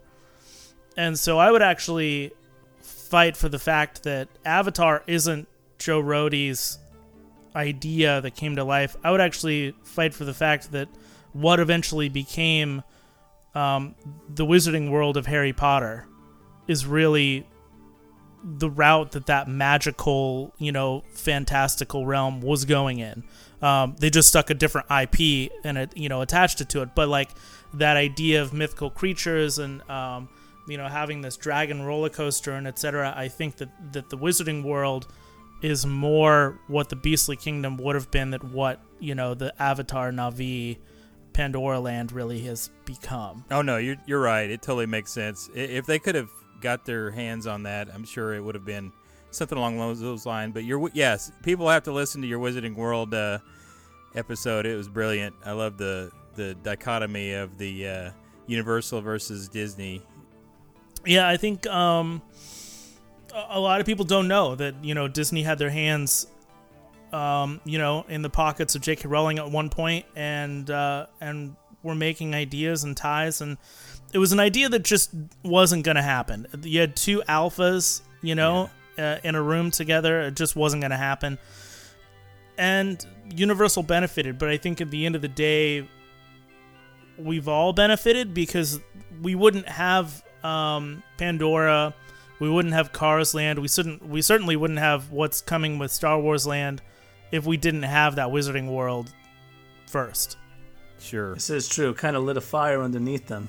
And 0.97 1.19
so 1.19 1.39
I 1.39 1.51
would 1.51 1.63
actually 1.63 2.33
fight 2.81 3.37
for 3.37 3.49
the 3.49 3.59
fact 3.59 4.05
that 4.05 4.29
Avatar 4.45 5.03
isn't 5.07 5.49
Joe 5.79 6.01
Rohde's 6.01 6.79
idea 7.55 8.21
that 8.21 8.35
came 8.35 8.57
to 8.57 8.65
life. 8.65 8.97
I 9.03 9.11
would 9.11 9.21
actually 9.21 9.75
fight 9.83 10.15
for 10.15 10.25
the 10.25 10.35
fact 10.35 10.73
that 10.73 10.89
what 11.33 11.61
eventually 11.61 12.09
became 12.09 12.83
um, 13.55 13.95
the 14.29 14.45
Wizarding 14.45 14.91
World 14.91 15.17
of 15.17 15.27
Harry 15.27 15.53
Potter 15.53 16.07
is 16.69 16.87
really 16.87 17.47
the 18.43 18.71
route 18.71 19.13
that 19.13 19.27
that 19.27 19.49
magical, 19.49 20.55
you 20.59 20.73
know, 20.73 21.05
fantastical 21.13 22.07
realm 22.07 22.41
was 22.41 22.65
going 22.65 22.99
in. 22.99 23.25
Um, 23.61 23.97
they 23.99 24.09
just 24.09 24.29
stuck 24.29 24.49
a 24.49 24.55
different 24.55 24.87
IP 24.91 25.53
and 25.65 25.77
it, 25.77 25.97
you 25.97 26.09
know, 26.09 26.23
attached 26.23 26.61
it 26.61 26.69
to 26.71 26.83
it. 26.83 26.95
But 26.95 27.09
like 27.09 27.31
that 27.75 27.97
idea 27.97 28.43
of 28.43 28.53
mythical 28.53 28.91
creatures 28.91 29.59
and 29.59 29.89
um, 29.91 30.29
you 30.67 30.77
know 30.77 30.89
having 30.89 31.21
this 31.21 31.37
dragon 31.37 31.83
roller 31.83 32.09
coaster 32.09 32.53
and 32.53 32.67
etc. 32.67 33.13
I 33.17 33.29
think 33.29 33.57
that 33.57 33.93
that 33.93 34.11
the 34.11 34.17
Wizarding 34.17 34.63
World 34.63 35.07
is 35.63 35.85
more 35.85 36.59
what 36.69 36.89
the 36.89 36.97
Beastly 36.97 37.37
Kingdom 37.37 37.77
would 37.79 37.95
have 37.95 38.11
been 38.11 38.31
than 38.31 38.53
what 38.53 38.81
you 38.99 39.15
know 39.15 39.35
the 39.35 39.53
Avatar 39.61 40.11
Navi 40.11 40.79
Pandora 41.33 41.81
Land 41.81 42.13
really 42.13 42.41
has 42.43 42.71
become. 42.85 43.45
Oh 43.51 43.63
no, 43.63 43.77
you're 43.77 43.97
you're 44.07 44.21
right. 44.21 44.51
It 44.51 44.63
totally 44.63 44.87
makes 44.87 45.13
sense. 45.13 45.51
If 45.55 45.87
they 45.87 45.99
could 45.99 46.15
have 46.15 46.31
got 46.61 46.85
their 46.85 47.11
hands 47.11 47.47
on 47.47 47.63
that, 47.65 47.89
I'm 47.93 48.05
sure 48.05 48.35
it 48.35 48.41
would 48.41 48.55
have 48.55 48.65
been 48.65 48.93
something 49.31 49.57
along 49.57 49.79
those 49.79 50.01
those 50.01 50.27
lines. 50.27 50.53
But 50.53 50.65
you're 50.65 50.91
yes, 50.93 51.33
people 51.43 51.69
have 51.69 51.85
to 51.85 51.93
listen 51.93 52.21
to 52.23 52.29
your 52.29 52.41
Wizarding 52.41 52.75
World 52.75 53.15
uh, 53.15 53.39
episode. 54.15 54.67
It 54.67 54.77
was 54.77 54.89
brilliant. 54.89 55.35
I 55.45 55.53
love 55.53 55.77
the 55.77 56.11
the 56.35 56.55
dichotomy 56.57 57.33
of 57.33 57.59
the 57.59 57.89
uh, 57.89 58.11
Universal 58.47 59.01
versus 59.03 59.49
Disney. 59.49 60.03
Yeah, 61.07 61.29
I 61.29 61.37
think 61.37 61.67
um, 61.67 62.23
a 63.35 63.47
a 63.51 63.61
lot 63.61 63.81
of 63.81 63.87
people 63.87 64.05
don't 64.05 64.29
know 64.29 64.55
that 64.57 64.85
you 64.85 64.95
know 64.95 65.09
Disney 65.09 65.43
had 65.43 65.59
their 65.59 65.71
hands, 65.71 66.27
um, 67.13 67.61
you 67.65 67.79
know, 67.79 68.05
in 68.09 68.23
the 68.23 68.31
pockets 68.31 68.75
of 68.75 68.83
J.K. 68.83 69.09
Rowling 69.09 69.39
at 69.39 69.51
one 69.51 69.69
point, 69.69 70.07
and 70.15 70.71
uh, 70.71 71.07
and 71.21 71.57
were 71.83 71.95
making 71.95 72.35
ideas 72.35 72.85
and 72.85 72.97
ties, 72.97 73.41
and 73.41 73.57
it 74.13 74.19
was 74.19 74.33
an 74.33 74.41
idea 74.41 74.69
that 74.69 74.83
just 74.83 75.11
wasn't 75.43 75.85
going 75.85 75.97
to 75.97 76.03
happen. 76.03 76.47
You 76.63 76.81
had 76.81 76.97
two 76.97 77.23
alphas, 77.29 78.03
you 78.23 78.35
know, 78.35 78.71
uh, 78.99 79.19
in 79.25 79.35
a 79.35 79.43
room 79.43 79.71
together. 79.71 80.23
It 80.23 80.37
just 80.37 80.57
wasn't 80.57 80.83
going 80.83 80.91
to 80.91 80.97
happen, 80.97 81.39
and 82.59 83.05
Universal 83.35 83.85
benefited, 83.85 84.39
but 84.39 84.49
I 84.49 84.57
think 84.57 84.81
at 84.81 84.91
the 84.91 85.07
end 85.07 85.15
of 85.15 85.23
the 85.23 85.29
day, 85.29 85.89
we've 87.19 87.49
all 87.49 87.73
benefited 87.73 88.35
because 88.35 88.81
we 89.23 89.35
wouldn't 89.35 89.69
have 89.69 90.23
um, 90.43 91.03
Pandora, 91.19 91.95
we 92.41 92.49
wouldn't 92.51 92.75
have 92.75 92.93
Cars 92.93 93.35
Land, 93.35 93.59
we 93.59 93.69
certainly 93.69 94.01
we 94.07 94.23
certainly 94.23 94.57
wouldn't 94.57 94.79
have 94.79 95.11
what's 95.11 95.41
coming 95.41 95.79
with 95.79 95.91
Star 95.91 96.21
Wars 96.21 96.47
Land 96.47 96.83
if 97.33 97.47
we 97.47 97.57
didn't 97.57 97.83
have 97.85 98.17
that 98.17 98.29
Wizarding 98.29 98.69
World 98.69 99.13
first. 99.87 100.37
Sure. 100.99 101.35
This 101.35 101.51
is 101.51 101.69
true. 101.69 101.95
Kind 101.95 102.17
of 102.17 102.25
lit 102.25 102.37
a 102.37 102.41
fire 102.41 102.83
underneath 102.83 103.27
them. 103.27 103.49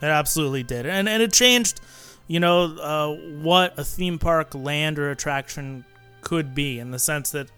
It 0.00 0.06
absolutely 0.06 0.64
did, 0.64 0.84
and 0.86 1.08
and 1.08 1.22
it 1.22 1.32
changed, 1.32 1.80
you 2.26 2.40
know, 2.40 2.76
uh, 2.76 3.14
what 3.40 3.78
a 3.78 3.84
theme 3.84 4.18
park 4.18 4.52
land 4.54 4.98
or 4.98 5.10
attraction 5.10 5.84
could 6.22 6.54
be 6.54 6.80
in 6.80 6.90
the 6.90 6.98
sense 6.98 7.30
that 7.30 7.48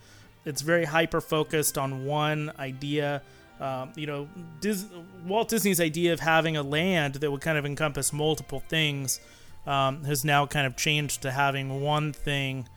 it's 0.45 0.61
very 0.61 0.85
hyper 0.85 1.23
focused 1.23 1.79
on 1.79 2.05
one 2.05 2.53
idea. 2.59 3.23
Um, 3.61 3.93
you 3.95 4.07
know, 4.07 4.29
Dis- 4.61 4.85
Walt 5.25 5.49
Disney's 5.49 5.81
idea 5.81 6.13
of 6.13 6.21
having 6.21 6.57
a 6.57 6.63
land 6.63 7.15
that 7.15 7.31
would 7.31 7.41
kind 7.41 7.57
of 7.57 7.65
encompass 7.65 8.13
multiple 8.13 8.61
things 8.69 9.21
um, 9.67 10.05
has 10.05 10.25
now 10.25 10.45
kind 10.45 10.67
of 10.67 10.77
changed 10.77 11.23
to 11.23 11.31
having 11.31 11.81
one 11.81 12.13
thing 12.13 12.69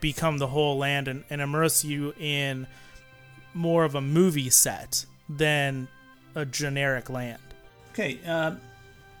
become 0.00 0.38
the 0.38 0.48
whole 0.48 0.78
land 0.78 1.08
and, 1.08 1.24
and 1.30 1.40
immerse 1.40 1.84
you 1.84 2.14
in 2.18 2.66
more 3.54 3.84
of 3.84 3.94
a 3.94 4.00
movie 4.00 4.50
set 4.50 5.04
than 5.28 5.88
a 6.34 6.44
generic 6.44 7.10
land. 7.10 7.40
Okay, 7.92 8.18
um, 8.26 8.60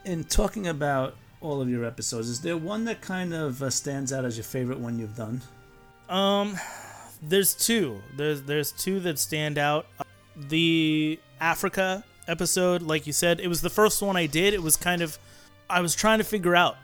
in 0.04 0.24
talking 0.24 0.68
about 0.68 1.16
all 1.40 1.60
of 1.60 1.68
your 1.68 1.84
episodes, 1.84 2.28
is 2.28 2.40
there 2.40 2.56
one 2.56 2.84
that 2.84 3.00
kind 3.00 3.34
of 3.34 3.62
uh, 3.62 3.70
stands 3.70 4.12
out 4.12 4.24
as 4.24 4.36
your 4.36 4.44
favorite 4.44 4.78
one 4.78 4.98
you've 4.98 5.16
done? 5.16 5.40
Um, 6.08 6.56
there's 7.22 7.54
two. 7.54 8.00
There's 8.16 8.42
there's 8.42 8.72
two 8.72 9.00
that 9.00 9.18
stand 9.18 9.58
out. 9.58 9.86
The 10.36 11.18
Africa 11.40 12.04
episode, 12.28 12.82
like 12.82 13.06
you 13.06 13.12
said, 13.12 13.40
it 13.40 13.48
was 13.48 13.60
the 13.60 13.70
first 13.70 14.00
one 14.00 14.16
I 14.16 14.26
did. 14.26 14.54
It 14.54 14.62
was 14.62 14.76
kind 14.76 15.02
of 15.02 15.18
I 15.68 15.80
was 15.80 15.94
trying 15.94 16.18
to 16.18 16.24
figure 16.24 16.54
out 16.54 16.76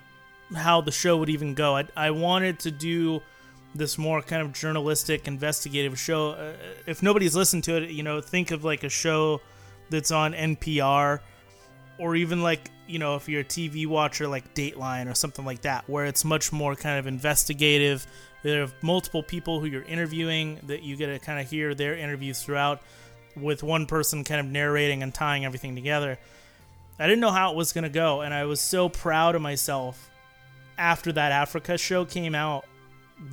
how 0.55 0.81
the 0.81 0.93
show 0.93 1.17
would 1.19 1.31
even 1.31 1.55
go. 1.55 1.77
I 1.77 1.85
I 1.97 2.11
wanted 2.11 2.59
to 2.61 2.71
do 2.71 3.23
this 3.75 3.99
more 3.99 4.23
kind 4.23 4.43
of 4.43 4.53
journalistic, 4.53 5.27
investigative 5.27 5.99
show. 5.99 6.31
Uh, 6.31 6.53
if 6.87 7.03
nobody's 7.03 7.35
listened 7.35 7.65
to 7.65 7.77
it, 7.77 7.91
you 7.91 8.03
know, 8.03 8.21
think 8.21 8.51
of 8.51 8.65
like 8.65 8.85
a 8.85 8.89
show 8.89 9.41
that's 9.91 10.11
on 10.11 10.33
NPR 10.33 11.21
or 11.99 12.17
even 12.17 12.43
like 12.43 12.71
you 12.87 12.99
know 12.99 13.17
if 13.17 13.29
you're 13.29 13.43
a 13.43 13.45
TV 13.45 13.87
watcher 13.87 14.27
like 14.27 14.55
Dateline 14.55 15.11
or 15.11 15.15
something 15.15 15.45
like 15.45 15.63
that 15.63 15.89
where 15.89 16.07
it's 16.07 16.25
much 16.25 16.53
more 16.53 16.75
kind 16.75 16.99
of 16.99 17.07
investigative 17.07 18.07
there 18.43 18.63
are 18.65 18.69
multiple 18.83 19.23
people 19.23 19.61
who 19.61 19.67
you're 19.67 19.83
interviewing 19.83 20.59
that 20.65 20.83
you 20.83 20.97
get 20.97 21.07
to 21.07 21.19
kind 21.19 21.41
of 21.41 21.49
hear 21.49 21.75
their 21.75 21.97
interviews 21.97 22.43
throughout 22.43 22.83
with 23.37 23.63
one 23.63 23.87
person 23.87 24.25
kind 24.25 24.41
of 24.41 24.47
narrating 24.47 25.03
and 25.03 25.15
tying 25.15 25.45
everything 25.45 25.75
together 25.75 26.19
I 26.99 27.07
didn't 27.07 27.21
know 27.21 27.33
how 27.33 27.51
it 27.53 27.57
was 27.57 27.73
going 27.73 27.85
to 27.85 27.91
go 27.91 28.21
and 28.21 28.35
I 28.35 28.45
was 28.45 28.61
so 28.61 28.89
proud 28.89 29.35
of 29.35 29.43
myself 29.43 30.11
after 30.77 31.13
that 31.13 31.33
Africa 31.33 31.79
show 31.79 32.05
came 32.05 32.35
out 32.35 32.65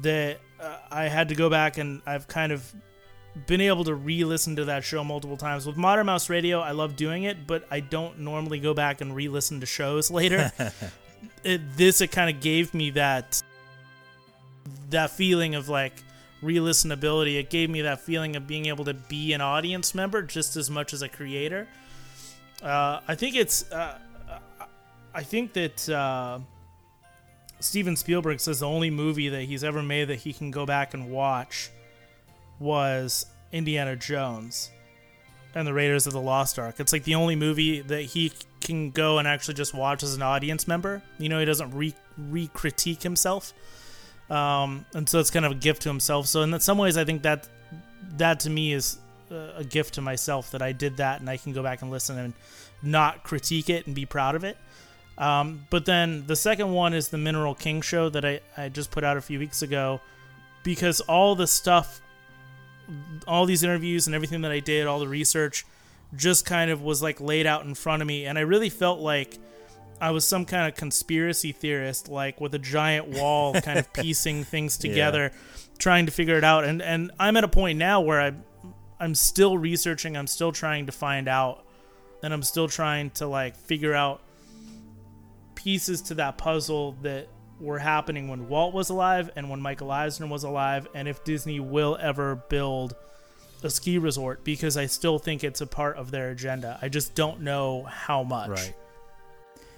that 0.02 0.40
uh, 0.60 0.78
I 0.90 1.04
had 1.06 1.30
to 1.30 1.36
go 1.36 1.50
back 1.50 1.78
and 1.78 2.02
I've 2.06 2.28
kind 2.28 2.52
of 2.52 2.74
been 3.48 3.62
able 3.62 3.84
to 3.86 3.96
re-listen 3.96 4.56
to 4.58 4.66
that 4.66 4.84
show 4.84 5.04
multiple 5.04 5.38
times. 5.38 5.66
With 5.66 5.78
Modern 5.78 6.06
Mouse 6.06 6.30
Radio, 6.30 6.60
I 6.60 6.72
love 6.72 6.96
doing 6.96 7.24
it, 7.24 7.48
but 7.48 7.66
I 7.72 7.80
don't 7.80 8.20
normally 8.20 8.60
go 8.60 8.74
back 8.74 9.02
and 9.02 9.16
re-listen 9.16 9.60
to 9.62 9.66
shows 9.66 10.12
later. 10.12 10.52
it, 11.44 11.62
this 11.78 12.02
it 12.02 12.12
kind 12.12 12.34
of 12.34 12.42
gave 12.42 12.74
me 12.74 12.92
that 12.92 13.42
that 14.90 15.10
feeling 15.10 15.56
of 15.56 15.70
like 15.70 15.94
re-listenability. 16.42 17.40
It 17.40 17.50
gave 17.50 17.70
me 17.70 17.82
that 17.84 18.02
feeling 18.02 18.36
of 18.36 18.48
being 18.48 18.66
able 18.66 18.86
to 18.86 18.94
be 18.94 19.34
an 19.34 19.42
audience 19.42 19.96
member 19.96 20.22
just 20.22 20.56
as 20.56 20.70
much 20.70 20.94
as 20.94 21.02
a 21.02 21.10
creator. 21.10 21.68
Uh, 22.62 23.00
I 23.08 23.16
think 23.16 23.36
it's. 23.36 23.70
Uh, 23.72 23.98
I 25.14 25.24
think 25.24 25.54
that 25.54 25.90
uh, 25.90 26.40
Steven 27.62 27.96
Spielberg 27.96 28.40
says 28.40 28.60
the 28.60 28.68
only 28.68 28.90
movie 28.90 29.30
that 29.30 29.44
he's 29.44 29.64
ever 29.64 29.82
made 29.82 30.06
that 30.06 30.18
he 30.20 30.34
can 30.34 30.52
go 30.52 30.66
back 30.66 30.94
and 30.94 31.12
watch 31.12 31.70
was 32.60 33.26
Indiana 33.52 33.96
Jones 33.96 34.72
and 35.54 35.68
the 35.68 35.74
Raiders 35.74 36.08
of 36.08 36.14
the 36.14 36.22
Lost 36.22 36.58
Ark. 36.58 36.80
It's 36.80 36.94
like 36.94 37.04
the 37.04 37.16
only 37.16 37.36
movie 37.36 37.82
that 37.82 38.02
he 38.02 38.32
can 38.62 38.92
go 38.92 39.20
and 39.20 39.28
actually 39.28 39.56
just 39.56 39.74
watch 39.74 40.04
as 40.04 40.16
an 40.16 40.22
audience 40.22 40.68
member. 40.68 41.02
You 41.18 41.30
know, 41.30 41.40
he 41.40 41.46
doesn't 41.46 41.74
re 41.74 41.94
critique 42.54 43.04
himself, 43.04 43.54
um, 44.30 44.86
and 44.94 45.08
so 45.08 45.20
it's 45.20 45.32
kind 45.32 45.46
of 45.46 45.52
a 45.52 45.56
gift 45.56 45.84
to 45.84 45.90
himself. 45.90 46.28
So 46.28 46.42
in 46.42 46.60
some 46.60 46.78
ways, 46.78 46.98
I 46.98 47.04
think 47.04 47.24
that 47.24 47.48
that 48.18 48.40
to 48.42 48.50
me 48.50 48.74
is 48.74 48.98
a 49.30 49.64
gift 49.64 49.94
to 49.96 50.02
myself 50.02 50.52
that 50.52 50.62
I 50.62 50.72
did 50.72 50.98
that, 50.98 51.20
and 51.20 51.30
I 51.30 51.38
can 51.38 51.54
go 51.54 51.64
back 51.64 51.82
and 51.82 51.92
listen 51.92 52.18
and 52.18 52.34
not 52.84 53.24
critique 53.24 53.70
it 53.70 53.86
and 53.86 53.96
be 53.96 54.06
proud 54.06 54.36
of 54.36 54.44
it. 54.44 54.58
Um, 55.18 55.68
but 55.70 55.86
then 55.86 56.26
the 56.26 56.36
second 56.36 56.72
one 56.72 56.94
is 56.94 57.10
the 57.10 57.18
Mineral 57.18 57.54
King 57.54 57.82
show 57.82 58.10
that 58.10 58.26
I, 58.26 58.40
I 58.58 58.70
just 58.70 58.92
put 58.92 59.04
out 59.04 59.18
a 59.18 59.22
few 59.22 59.40
weeks 59.40 59.62
ago 59.62 60.02
because 60.64 61.02
all 61.02 61.36
the 61.36 61.48
stuff 61.48 62.02
all 63.28 63.46
these 63.46 63.64
interviews 63.64 64.08
and 64.08 64.16
everything 64.16 64.42
that 64.42 64.52
I 64.52 64.60
did, 64.60 64.88
all 64.88 65.00
the 65.00 65.08
research, 65.08 65.66
just 66.16 66.46
kind 66.46 66.72
of 66.72 66.82
was 66.82 67.02
like 67.02 67.22
laid 67.22 67.46
out 67.46 67.64
in 67.64 67.74
front 67.74 68.02
of 68.02 68.08
me, 68.08 68.26
and 68.26 68.38
I 68.38 68.42
really 68.42 68.70
felt 68.70 69.00
like 69.00 69.38
I 70.00 70.12
was 70.12 70.26
some 70.26 70.46
kind 70.46 70.68
of 70.68 70.76
conspiracy 70.76 71.52
theorist, 71.52 72.10
like 72.10 72.42
with 72.42 72.54
a 72.54 72.60
giant 72.60 73.08
wall, 73.08 73.54
kind 73.62 73.80
of 73.80 73.92
piecing 73.94 74.44
things 74.44 74.78
together, 74.78 75.32
trying 75.78 76.06
to 76.08 76.12
figure 76.12 76.38
it 76.38 76.44
out. 76.44 76.66
And 76.66 76.82
and 76.82 77.12
I'm 77.20 77.38
at 77.38 77.44
a 77.44 77.48
point 77.48 77.78
now 77.78 78.02
where 78.02 78.20
I, 78.20 78.34
I'm 79.00 79.16
still 79.16 79.58
researching. 79.58 80.18
I'm 80.18 80.28
still 80.28 80.52
trying 80.52 80.88
to 80.88 80.92
find 80.92 81.28
out 81.28 81.64
and 82.24 82.34
I'm 82.34 82.44
still 82.44 82.68
trying 82.68 83.12
to 83.12 83.28
like 83.28 83.56
figure 83.56 83.94
out 83.94 84.22
pieces 85.64 86.02
to 86.04 86.16
that 86.16 86.38
puzzle 86.38 86.96
that 87.02 87.28
were 87.60 87.80
happening 87.80 88.28
when 88.28 88.48
Walt 88.50 88.74
was 88.74 88.90
alive 88.90 89.30
and 89.36 89.50
when 89.50 89.62
Michael 89.62 89.92
Eisner 89.92 90.28
was 90.28 90.44
alive, 90.44 90.88
and 90.94 91.08
if 91.08 91.24
Disney 91.24 91.60
will 91.60 91.98
ever 92.02 92.36
build 92.50 92.96
a 93.64 93.70
ski 93.70 93.98
resort 93.98 94.44
because 94.44 94.76
I 94.76 94.88
still 94.88 95.20
think 95.20 95.44
it's 95.44 95.62
a 95.62 95.68
part 95.68 95.98
of 95.98 96.12
their 96.12 96.32
agenda. 96.32 96.80
I 96.82 96.90
just 96.90 97.14
don't 97.14 97.42
know 97.42 97.84
how 97.84 98.24
much. 98.24 98.50
Right. 98.50 98.76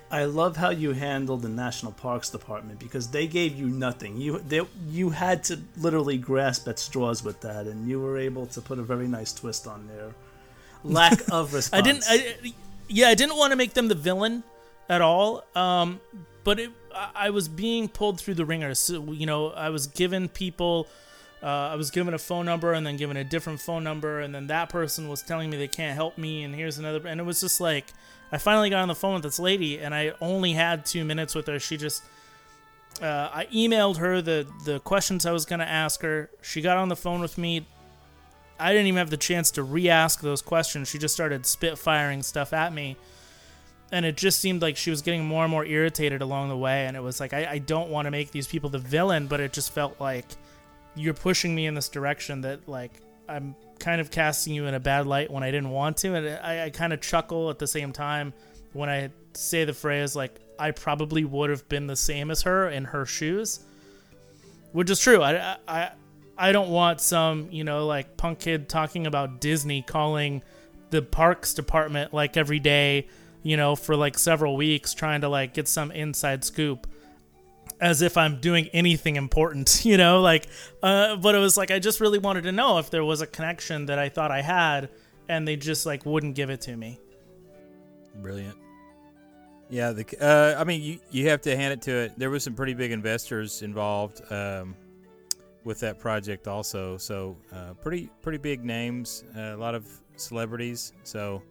I 0.10 0.26
love 0.26 0.56
how 0.56 0.69
you 0.69 0.91
handled 0.91 1.41
the 1.41 1.50
National 1.50 1.91
Parks 1.91 2.30
Department 2.30 2.80
because 2.80 3.08
they 3.08 3.26
gave 3.26 3.58
you 3.58 3.67
nothing. 3.67 4.15
You 4.15 4.39
they, 4.39 4.62
you 4.88 5.10
had 5.10 5.43
to 5.46 5.60
literally 5.78 6.19
grasp 6.19 6.67
at 6.67 6.78
straws 6.78 7.24
with 7.24 7.41
that, 7.41 7.65
and 7.65 7.88
you 7.88 8.00
were 8.00 8.19
able 8.19 8.46
to 8.48 8.62
put 8.62 8.78
a 8.78 8.84
very 8.84 9.08
nice 9.08 9.34
twist 9.34 9.65
on 9.65 9.88
their 9.88 10.13
lack 10.84 11.19
of 11.32 11.54
response. 11.54 11.74
I 11.74 11.82
didn't. 11.82 12.04
I, 12.08 12.54
yeah, 12.88 13.10
I 13.10 13.15
didn't 13.15 13.38
want 13.38 13.52
to 13.52 13.56
make 13.56 13.74
them 13.74 13.88
the 13.88 13.96
villain 13.96 14.43
at 14.89 15.02
all. 15.02 15.43
Um, 15.56 16.00
but 16.43 16.60
it, 16.60 16.72
I 17.15 17.30
was 17.30 17.48
being 17.48 17.88
pulled 17.88 18.19
through 18.19 18.36
the 18.36 18.46
wringer. 18.46 18.74
So, 18.76 19.12
you 19.12 19.26
know, 19.26 19.50
I 19.50 19.69
was 19.69 19.88
given 19.88 20.30
people. 20.30 20.88
Uh, 21.41 21.72
I 21.72 21.76
was 21.76 21.91
given 21.91 22.13
a 22.13 22.17
phone 22.17 22.46
number 22.46 22.72
and 22.72 22.88
then 22.88 22.96
given 22.96 23.17
a 23.17 23.24
different 23.24 23.60
phone 23.60 23.84
number, 23.84 24.22
and 24.22 24.34
then 24.34 24.48
that 24.48 24.69
person 24.69 25.10
was 25.10 25.22
telling 25.22 25.50
me 25.50 25.58
they 25.58 25.67
can't 25.67 25.93
help 25.93 26.17
me, 26.17 26.43
and 26.43 26.56
here's 26.56 26.78
another. 26.78 27.06
And 27.06 27.19
it 27.19 27.26
was 27.26 27.41
just 27.41 27.60
like, 27.60 27.88
I 28.32 28.38
finally 28.38 28.69
got 28.69 28.82
on 28.82 28.88
the 28.88 28.96
phone 28.96 29.15
with 29.15 29.24
this 29.24 29.39
lady, 29.39 29.78
and 29.80 29.93
I 29.93 30.13
only 30.22 30.54
had 30.54 30.86
two 30.86 31.04
minutes 31.04 31.36
with 31.36 31.48
her. 31.48 31.60
She 31.60 31.76
just, 31.76 32.02
uh, 33.02 33.30
I 33.34 33.48
emailed 33.54 33.98
her 33.98 34.22
the 34.22 34.48
the 34.63 34.80
questions 34.80 35.26
I 35.26 35.34
was 35.34 35.43
gonna 35.43 35.65
ask 35.65 36.02
her. 36.02 36.30
She 36.41 36.62
got 36.62 36.78
on 36.78 36.88
the 36.88 36.96
phone 36.96 37.19
with 37.19 37.38
me. 37.38 37.67
I 38.58 38.72
didn't 38.72 38.88
even 38.88 39.00
have 39.00 39.10
the 39.10 39.17
chance 39.17 39.52
to 39.52 39.63
re-ask 39.63 40.22
those 40.22 40.41
questions. 40.41 40.88
She 40.88 40.98
just 40.98 41.13
started 41.13 41.41
spitfiring 41.43 42.24
stuff 42.24 42.54
at 42.54 42.72
me, 42.72 42.96
and 43.91 44.06
it 44.06 44.17
just 44.17 44.39
seemed 44.39 44.62
like 44.62 44.78
she 44.78 44.89
was 44.89 45.02
getting 45.02 45.26
more 45.26 45.43
and 45.43 45.52
more 45.52 45.65
irritated 45.65 46.22
along 46.22 46.50
the 46.50 46.58
way. 46.58 46.86
And 46.86 46.98
it 46.98 47.02
was 47.02 47.19
like, 47.19 47.34
I, 47.34 47.46
I 47.52 47.58
don't 47.60 47.89
want 47.89 48.06
to 48.06 48.12
make 48.12 48.32
these 48.32 48.48
people 48.48 48.69
the 48.69 48.80
villain, 48.80 49.28
but 49.28 49.39
it 49.39 49.54
just 49.54 49.72
felt 49.72 50.00
like 50.00 50.26
you're 50.96 51.13
pushing 51.13 51.54
me 51.54 51.65
in 51.65 51.74
this 51.74 51.89
direction 51.89 52.41
that 52.41 52.67
like 52.67 52.91
I'm 53.28 53.56
kind 53.80 54.02
of 54.02 54.12
casting 54.12 54.54
you 54.54 54.65
in 54.65 54.74
a 54.74 54.80
bad 54.80 55.08
light 55.08 55.32
when 55.32 55.43
I 55.43 55.52
didn't 55.52 55.69
want 55.69 55.98
to, 55.98 56.15
and 56.15 56.30
I, 56.43 56.65
I 56.65 56.69
kind 56.69 56.93
of 56.93 57.02
chuckle 57.02 57.50
at 57.50 57.60
the 57.60 57.67
same 57.67 57.91
time 57.91 58.34
when 58.74 58.89
I 58.89 59.10
say 59.34 59.65
the 59.65 59.74
phrase 59.74 60.15
like 60.15 60.39
I 60.60 60.72
probably 60.72 61.26
would 61.26 61.50
have 61.50 61.67
been 61.69 61.88
the 61.88 61.96
same 61.96 62.32
as 62.32 62.43
her 62.43 62.69
in 62.69 62.86
her 62.86 63.06
shoes, 63.06 63.60
which 64.72 64.89
is 64.89 65.00
true. 65.00 65.22
I 65.22 65.58
I 65.67 65.91
I 66.38 66.52
don't 66.52 66.69
want 66.69 67.02
some 67.02 67.50
you 67.52 67.63
know 67.63 67.86
like 67.86 68.17
punk 68.17 68.39
kid 68.39 68.69
talking 68.69 69.08
about 69.08 69.39
Disney 69.41 69.82
calling 69.82 70.43
the 70.89 71.02
parks 71.02 71.54
department 71.54 72.13
like 72.13 72.38
every 72.38 72.60
day, 72.60 73.08
you 73.44 73.58
know, 73.58 73.76
for 73.76 73.96
like 73.96 74.18
several 74.18 74.56
weeks 74.56 74.94
trying 74.94 75.22
to 75.22 75.30
like 75.30 75.54
get 75.54 75.68
some 75.68 75.92
inside 75.92 76.44
scoop 76.44 76.88
as 77.80 78.02
if 78.02 78.18
I'm 78.18 78.40
doing 78.40 78.70
anything 78.74 79.18
important, 79.18 79.82
you 79.86 79.98
know, 79.98 80.22
like, 80.22 80.48
uh, 80.82 81.18
but 81.18 81.36
it 81.36 81.40
was 81.40 81.58
like, 81.58 81.70
I 81.70 81.80
just 81.80 82.00
really 82.00 82.20
wanted 82.20 82.44
to 82.44 82.52
know 82.52 82.80
if 82.80 82.90
there 82.90 83.04
was 83.04 83.22
a 83.22 83.28
connection 83.28 83.88
that 83.88 84.00
I 84.00 84.10
thought 84.10 84.32
I 84.32 84.42
had 84.42 84.90
and 85.28 85.48
they 85.48 85.56
just 85.56 85.86
like 85.86 86.06
wouldn't 86.06 86.36
give 86.36 86.50
it 86.50 86.62
to 86.62 86.76
me. 86.76 87.00
Brilliant. 88.16 88.58
Yeah, 89.70 89.92
the 89.92 90.06
uh, 90.22 90.60
I 90.60 90.66
mean, 90.66 90.82
you 90.84 91.00
you 91.10 91.30
have 91.30 91.42
to 91.42 91.56
hand 91.56 91.74
it 91.74 91.82
to 91.84 91.92
it. 91.92 92.12
There 92.16 92.30
was 92.30 92.44
some 92.44 92.54
pretty 92.54 92.76
big 92.76 92.92
investors 92.92 93.64
involved 93.64 94.22
um, 94.32 94.76
with 95.64 95.80
that 95.80 96.00
project, 96.00 96.48
also. 96.48 96.98
So 96.98 97.38
uh, 97.52 97.74
pretty 97.82 98.10
pretty 98.22 98.38
big 98.38 98.64
names, 98.64 99.24
uh, 99.36 99.56
a 99.56 99.58
lot 99.58 99.74
of 99.74 99.88
celebrities. 100.16 100.94
So 101.04 101.42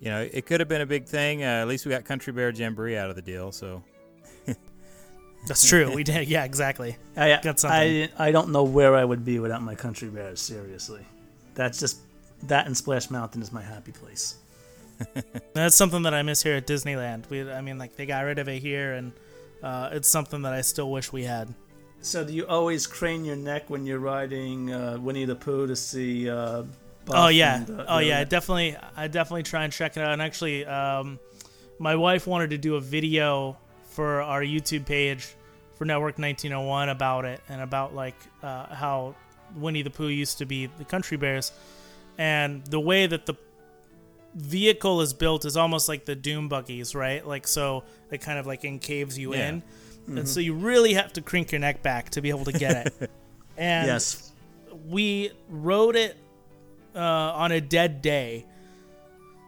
you 0.00 0.10
know, 0.10 0.28
it 0.32 0.46
could 0.46 0.60
have 0.60 0.68
been 0.68 0.80
a 0.80 0.86
big 0.86 1.06
thing. 1.06 1.42
Uh, 1.42 1.46
at 1.62 1.68
least 1.68 1.86
we 1.86 1.90
got 1.90 2.04
Country 2.04 2.32
Bear 2.32 2.50
Jamboree 2.50 2.96
out 2.96 3.10
of 3.10 3.16
the 3.16 3.22
deal. 3.22 3.52
So 3.52 3.82
That's 5.46 5.66
true. 5.66 5.94
We 5.94 6.04
did. 6.04 6.28
Yeah, 6.28 6.44
exactly. 6.44 6.96
I, 7.16 7.40
Got 7.42 7.60
something. 7.60 8.08
I 8.18 8.28
I 8.28 8.32
don't 8.32 8.50
know 8.50 8.64
where 8.64 8.96
I 8.96 9.04
would 9.04 9.24
be 9.24 9.38
without 9.38 9.62
my 9.62 9.74
country 9.74 10.08
bears. 10.08 10.40
Seriously, 10.40 11.04
that's 11.54 11.78
just 11.78 11.98
that 12.44 12.66
and 12.66 12.76
Splash 12.76 13.10
Mountain 13.10 13.42
is 13.42 13.52
my 13.52 13.62
happy 13.62 13.92
place. 13.92 14.36
That's 15.54 15.76
something 15.76 16.02
that 16.02 16.12
I 16.12 16.22
miss 16.22 16.42
here 16.42 16.56
at 16.56 16.66
Disneyland. 16.66 17.30
We, 17.30 17.48
I 17.48 17.60
mean, 17.60 17.78
like 17.78 17.94
they 17.94 18.04
got 18.04 18.24
rid 18.24 18.40
of 18.40 18.48
it 18.48 18.60
here, 18.60 18.94
and 18.94 19.12
uh, 19.62 19.90
it's 19.92 20.08
something 20.08 20.42
that 20.42 20.52
I 20.52 20.60
still 20.60 20.90
wish 20.90 21.12
we 21.12 21.22
had. 21.22 21.54
So 22.00 22.24
do 22.24 22.32
you 22.32 22.44
always 22.48 22.84
crane 22.88 23.24
your 23.24 23.36
neck 23.36 23.70
when 23.70 23.86
you're 23.86 24.00
riding 24.00 24.72
uh, 24.72 24.98
Winnie 25.00 25.24
the 25.24 25.36
Pooh 25.36 25.68
to 25.68 25.76
see? 25.76 26.28
Oh 27.10 27.28
yeah, 27.28 27.64
uh, 27.68 27.84
oh 27.88 27.98
yeah. 27.98 28.24
Definitely, 28.24 28.76
I 28.96 29.08
definitely 29.08 29.42
try 29.44 29.64
and 29.64 29.72
check 29.72 29.96
it 29.96 30.00
out. 30.00 30.12
And 30.12 30.22
actually, 30.22 30.64
um, 30.66 31.18
my 31.78 31.94
wife 31.96 32.26
wanted 32.26 32.50
to 32.50 32.58
do 32.58 32.76
a 32.76 32.80
video 32.80 33.56
for 33.90 34.22
our 34.22 34.42
YouTube 34.42 34.86
page 34.86 35.34
for 35.76 35.84
Network 35.84 36.18
1901 36.18 36.88
about 36.88 37.24
it 37.24 37.40
and 37.48 37.60
about 37.60 37.94
like 37.94 38.16
uh, 38.42 38.66
how 38.74 39.14
Winnie 39.56 39.82
the 39.82 39.90
Pooh 39.90 40.08
used 40.08 40.38
to 40.38 40.46
be 40.46 40.66
the 40.66 40.84
Country 40.84 41.16
Bears, 41.16 41.52
and 42.18 42.64
the 42.66 42.80
way 42.80 43.06
that 43.06 43.26
the 43.26 43.34
vehicle 44.34 45.00
is 45.00 45.12
built 45.12 45.44
is 45.44 45.56
almost 45.56 45.88
like 45.88 46.04
the 46.04 46.14
Doom 46.14 46.48
buggies, 46.48 46.94
right? 46.94 47.26
Like 47.26 47.46
so, 47.46 47.84
it 48.10 48.20
kind 48.20 48.38
of 48.38 48.46
like 48.46 48.64
encaves 48.64 49.18
you 49.18 49.34
Yeah. 49.34 49.48
in, 49.48 49.62
and 50.08 50.28
so 50.28 50.40
you 50.40 50.54
really 50.54 50.94
have 50.94 51.12
to 51.14 51.20
crink 51.20 51.52
your 51.52 51.60
neck 51.60 51.82
back 51.82 52.10
to 52.10 52.20
be 52.22 52.30
able 52.30 52.44
to 52.46 52.52
get 52.52 52.86
it. 53.00 53.10
and 53.56 53.86
Yes. 53.86 54.32
we 54.86 55.32
rode 55.48 55.96
it 55.96 56.16
uh, 56.98 57.32
on 57.34 57.52
a 57.52 57.60
dead 57.60 58.02
day. 58.02 58.44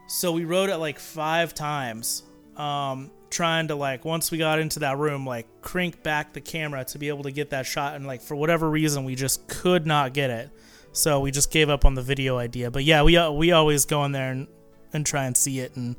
So 0.07 0.31
we 0.31 0.45
rode 0.45 0.69
it 0.69 0.77
like 0.77 0.99
five 0.99 1.53
times, 1.53 2.23
um, 2.57 3.11
trying 3.29 3.67
to 3.67 3.75
like 3.75 4.03
once 4.05 4.31
we 4.31 4.37
got 4.37 4.59
into 4.59 4.79
that 4.79 4.97
room, 4.97 5.25
like 5.25 5.47
crank 5.61 6.01
back 6.03 6.33
the 6.33 6.41
camera 6.41 6.83
to 6.85 6.97
be 6.97 7.09
able 7.09 7.23
to 7.23 7.31
get 7.31 7.51
that 7.51 7.65
shot, 7.65 7.95
and 7.95 8.07
like 8.07 8.21
for 8.21 8.35
whatever 8.35 8.69
reason, 8.69 9.03
we 9.03 9.15
just 9.15 9.47
could 9.47 9.85
not 9.85 10.13
get 10.13 10.29
it. 10.29 10.49
So 10.93 11.21
we 11.21 11.31
just 11.31 11.51
gave 11.51 11.69
up 11.69 11.85
on 11.85 11.93
the 11.95 12.01
video 12.01 12.37
idea. 12.37 12.71
But 12.71 12.83
yeah, 12.83 13.03
we 13.03 13.17
uh, 13.17 13.31
we 13.31 13.51
always 13.51 13.85
go 13.85 14.03
in 14.05 14.11
there 14.11 14.31
and, 14.31 14.47
and 14.91 15.05
try 15.05 15.25
and 15.25 15.35
see 15.35 15.59
it, 15.59 15.75
and 15.75 15.95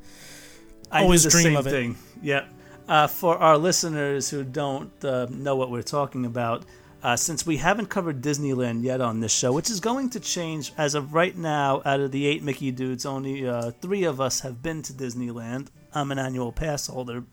I 0.91 1.03
always 1.03 1.25
dream 1.25 1.57
of 1.57 1.67
it. 1.67 1.71
thing. 1.71 1.97
Yeah. 2.23 2.47
Uh, 2.88 3.07
for 3.07 3.38
our 3.38 3.57
listeners 3.57 4.29
who 4.29 4.45
don't 4.45 4.93
uh, 5.05 5.27
know 5.31 5.57
what 5.57 5.71
we're 5.71 5.83
talking 5.83 6.27
about, 6.27 6.65
uh, 7.03 7.17
since 7.17 7.45
we 7.45 7.57
haven't 7.57 7.87
covered 7.87 8.23
Disneyland 8.23 8.85
yet 8.85 9.01
on 9.01 9.21
this 9.21 9.33
show, 9.33 9.53
which 9.53 9.71
is 9.71 9.81
going 9.81 10.11
to 10.11 10.21
change 10.21 10.73
as 10.79 10.95
of 10.95 11.15
right 11.15 11.37
now, 11.37 11.83
out 11.85 12.01
of 12.01 12.12
the 12.12 12.27
eight 12.27 12.43
Mickey 12.43 12.71
dudes, 12.71 13.05
only 13.05 13.47
uh, 13.47 13.71
three 13.73 14.05
of 14.05 14.21
us 14.21 14.41
have 14.41 14.62
been 14.62 14.83
to 14.83 14.93
Disneyland. 14.93 15.69
I'm 15.95 16.12
an 16.12 16.19
annual 16.19 16.53
pass 16.53 16.87
holder. 16.87 17.25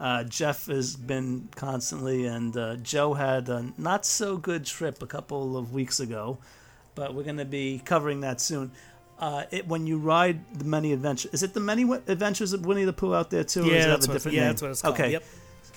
Uh, 0.00 0.24
Jeff 0.24 0.66
has 0.66 0.96
been 0.96 1.48
constantly, 1.54 2.24
and 2.24 2.56
uh, 2.56 2.76
Joe 2.76 3.12
had 3.12 3.50
a 3.50 3.70
not 3.76 4.06
so 4.06 4.38
good 4.38 4.64
trip 4.64 5.02
a 5.02 5.06
couple 5.06 5.58
of 5.58 5.74
weeks 5.74 6.00
ago, 6.00 6.38
but 6.94 7.14
we're 7.14 7.22
going 7.24 7.36
to 7.36 7.44
be 7.44 7.82
covering 7.84 8.20
that 8.22 8.40
soon. 8.40 8.72
Uh, 9.18 9.44
it, 9.50 9.68
when 9.68 9.86
you 9.86 9.98
ride 9.98 10.40
the 10.58 10.64
many 10.64 10.94
adventures, 10.94 11.30
is 11.34 11.42
it 11.42 11.52
the 11.52 11.60
many 11.60 11.82
adventures 12.06 12.54
of 12.54 12.64
Winnie 12.64 12.84
the 12.84 12.92
Pooh 12.94 13.14
out 13.14 13.28
there 13.28 13.44
too? 13.44 13.66
Yeah, 13.66 13.88
that's 13.88 14.06
a 14.06 14.08
what- 14.08 14.14
different 14.14 14.36
yeah, 14.38 14.46
that's 14.46 14.62
what 14.62 14.70
it's 14.70 14.80
called. 14.80 14.94
Okay. 14.94 15.12
Yep. 15.12 15.24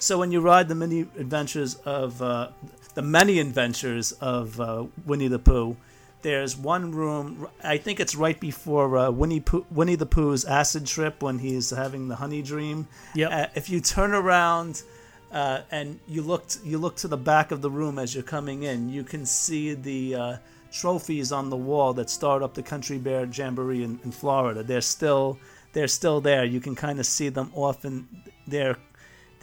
So 0.03 0.17
when 0.17 0.33
you 0.33 0.41
ride 0.41 0.67
the 0.67 0.75
many 0.75 0.99
adventures 1.17 1.75
of 1.85 2.21
uh, 2.21 2.49
the 2.93 3.01
many 3.01 3.39
adventures 3.39 4.11
of 4.11 4.59
uh, 4.59 4.87
Winnie 5.05 5.29
the 5.29 5.39
Pooh, 5.39 5.77
there's 6.23 6.57
one 6.57 6.91
room. 6.91 7.47
I 7.63 7.77
think 7.77 8.01
it's 8.01 8.13
right 8.13 8.37
before 8.37 8.97
uh, 8.97 9.11
Winnie 9.11 9.39
Pooh, 9.39 9.65
Winnie 9.71 9.95
the 9.95 10.05
Pooh's 10.05 10.43
acid 10.43 10.87
trip 10.87 11.23
when 11.23 11.39
he's 11.39 11.69
having 11.69 12.09
the 12.09 12.17
honey 12.17 12.41
dream. 12.41 12.89
Yep. 13.15 13.31
Uh, 13.31 13.47
if 13.55 13.69
you 13.69 13.79
turn 13.79 14.13
around 14.13 14.83
uh, 15.31 15.61
and 15.71 16.01
you 16.05 16.21
look 16.21 16.47
you 16.65 16.79
look 16.79 16.97
to 16.97 17.07
the 17.07 17.15
back 17.15 17.51
of 17.51 17.61
the 17.61 17.71
room 17.71 17.97
as 17.97 18.13
you're 18.13 18.25
coming 18.25 18.63
in, 18.63 18.89
you 18.89 19.05
can 19.05 19.25
see 19.25 19.73
the 19.73 20.15
uh, 20.15 20.37
trophies 20.69 21.31
on 21.31 21.49
the 21.49 21.55
wall 21.55 21.93
that 21.93 22.09
start 22.09 22.43
up 22.43 22.55
the 22.55 22.63
Country 22.63 22.97
Bear 22.97 23.25
Jamboree 23.25 23.83
in, 23.83 24.01
in 24.03 24.11
Florida. 24.11 24.63
They're 24.63 24.81
still 24.81 25.39
they're 25.71 25.87
still 25.87 26.19
there. 26.19 26.43
You 26.43 26.59
can 26.59 26.75
kind 26.75 26.99
of 26.99 27.05
see 27.05 27.29
them 27.29 27.53
off, 27.55 27.85
and 27.85 28.05
they're 28.45 28.75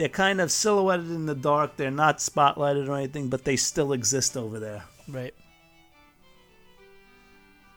they're 0.01 0.09
kind 0.09 0.41
of 0.41 0.51
silhouetted 0.51 1.11
in 1.11 1.27
the 1.27 1.35
dark. 1.35 1.77
They're 1.77 1.91
not 1.91 2.19
spotlighted 2.19 2.89
or 2.89 2.97
anything, 2.97 3.29
but 3.29 3.45
they 3.45 3.57
still 3.57 3.93
exist 3.93 4.35
over 4.35 4.59
there. 4.59 4.83
Right. 5.07 5.35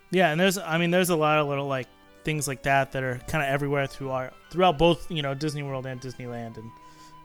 Yeah, 0.09 0.31
and 0.31 0.39
there's 0.39 0.57
I 0.57 0.77
mean 0.77 0.89
there's 0.89 1.09
a 1.09 1.17
lot 1.17 1.39
of 1.39 1.47
little 1.49 1.67
like 1.67 1.87
things 2.23 2.47
like 2.47 2.63
that 2.63 2.93
that 2.93 3.03
are 3.03 3.19
kind 3.27 3.43
of 3.43 3.49
everywhere 3.49 3.87
through 3.87 4.11
our 4.11 4.31
throughout 4.51 4.77
both 4.77 5.11
you 5.11 5.21
know 5.21 5.33
Disney 5.33 5.63
World 5.63 5.85
and 5.85 5.99
Disneyland, 5.99 6.55
and 6.55 6.71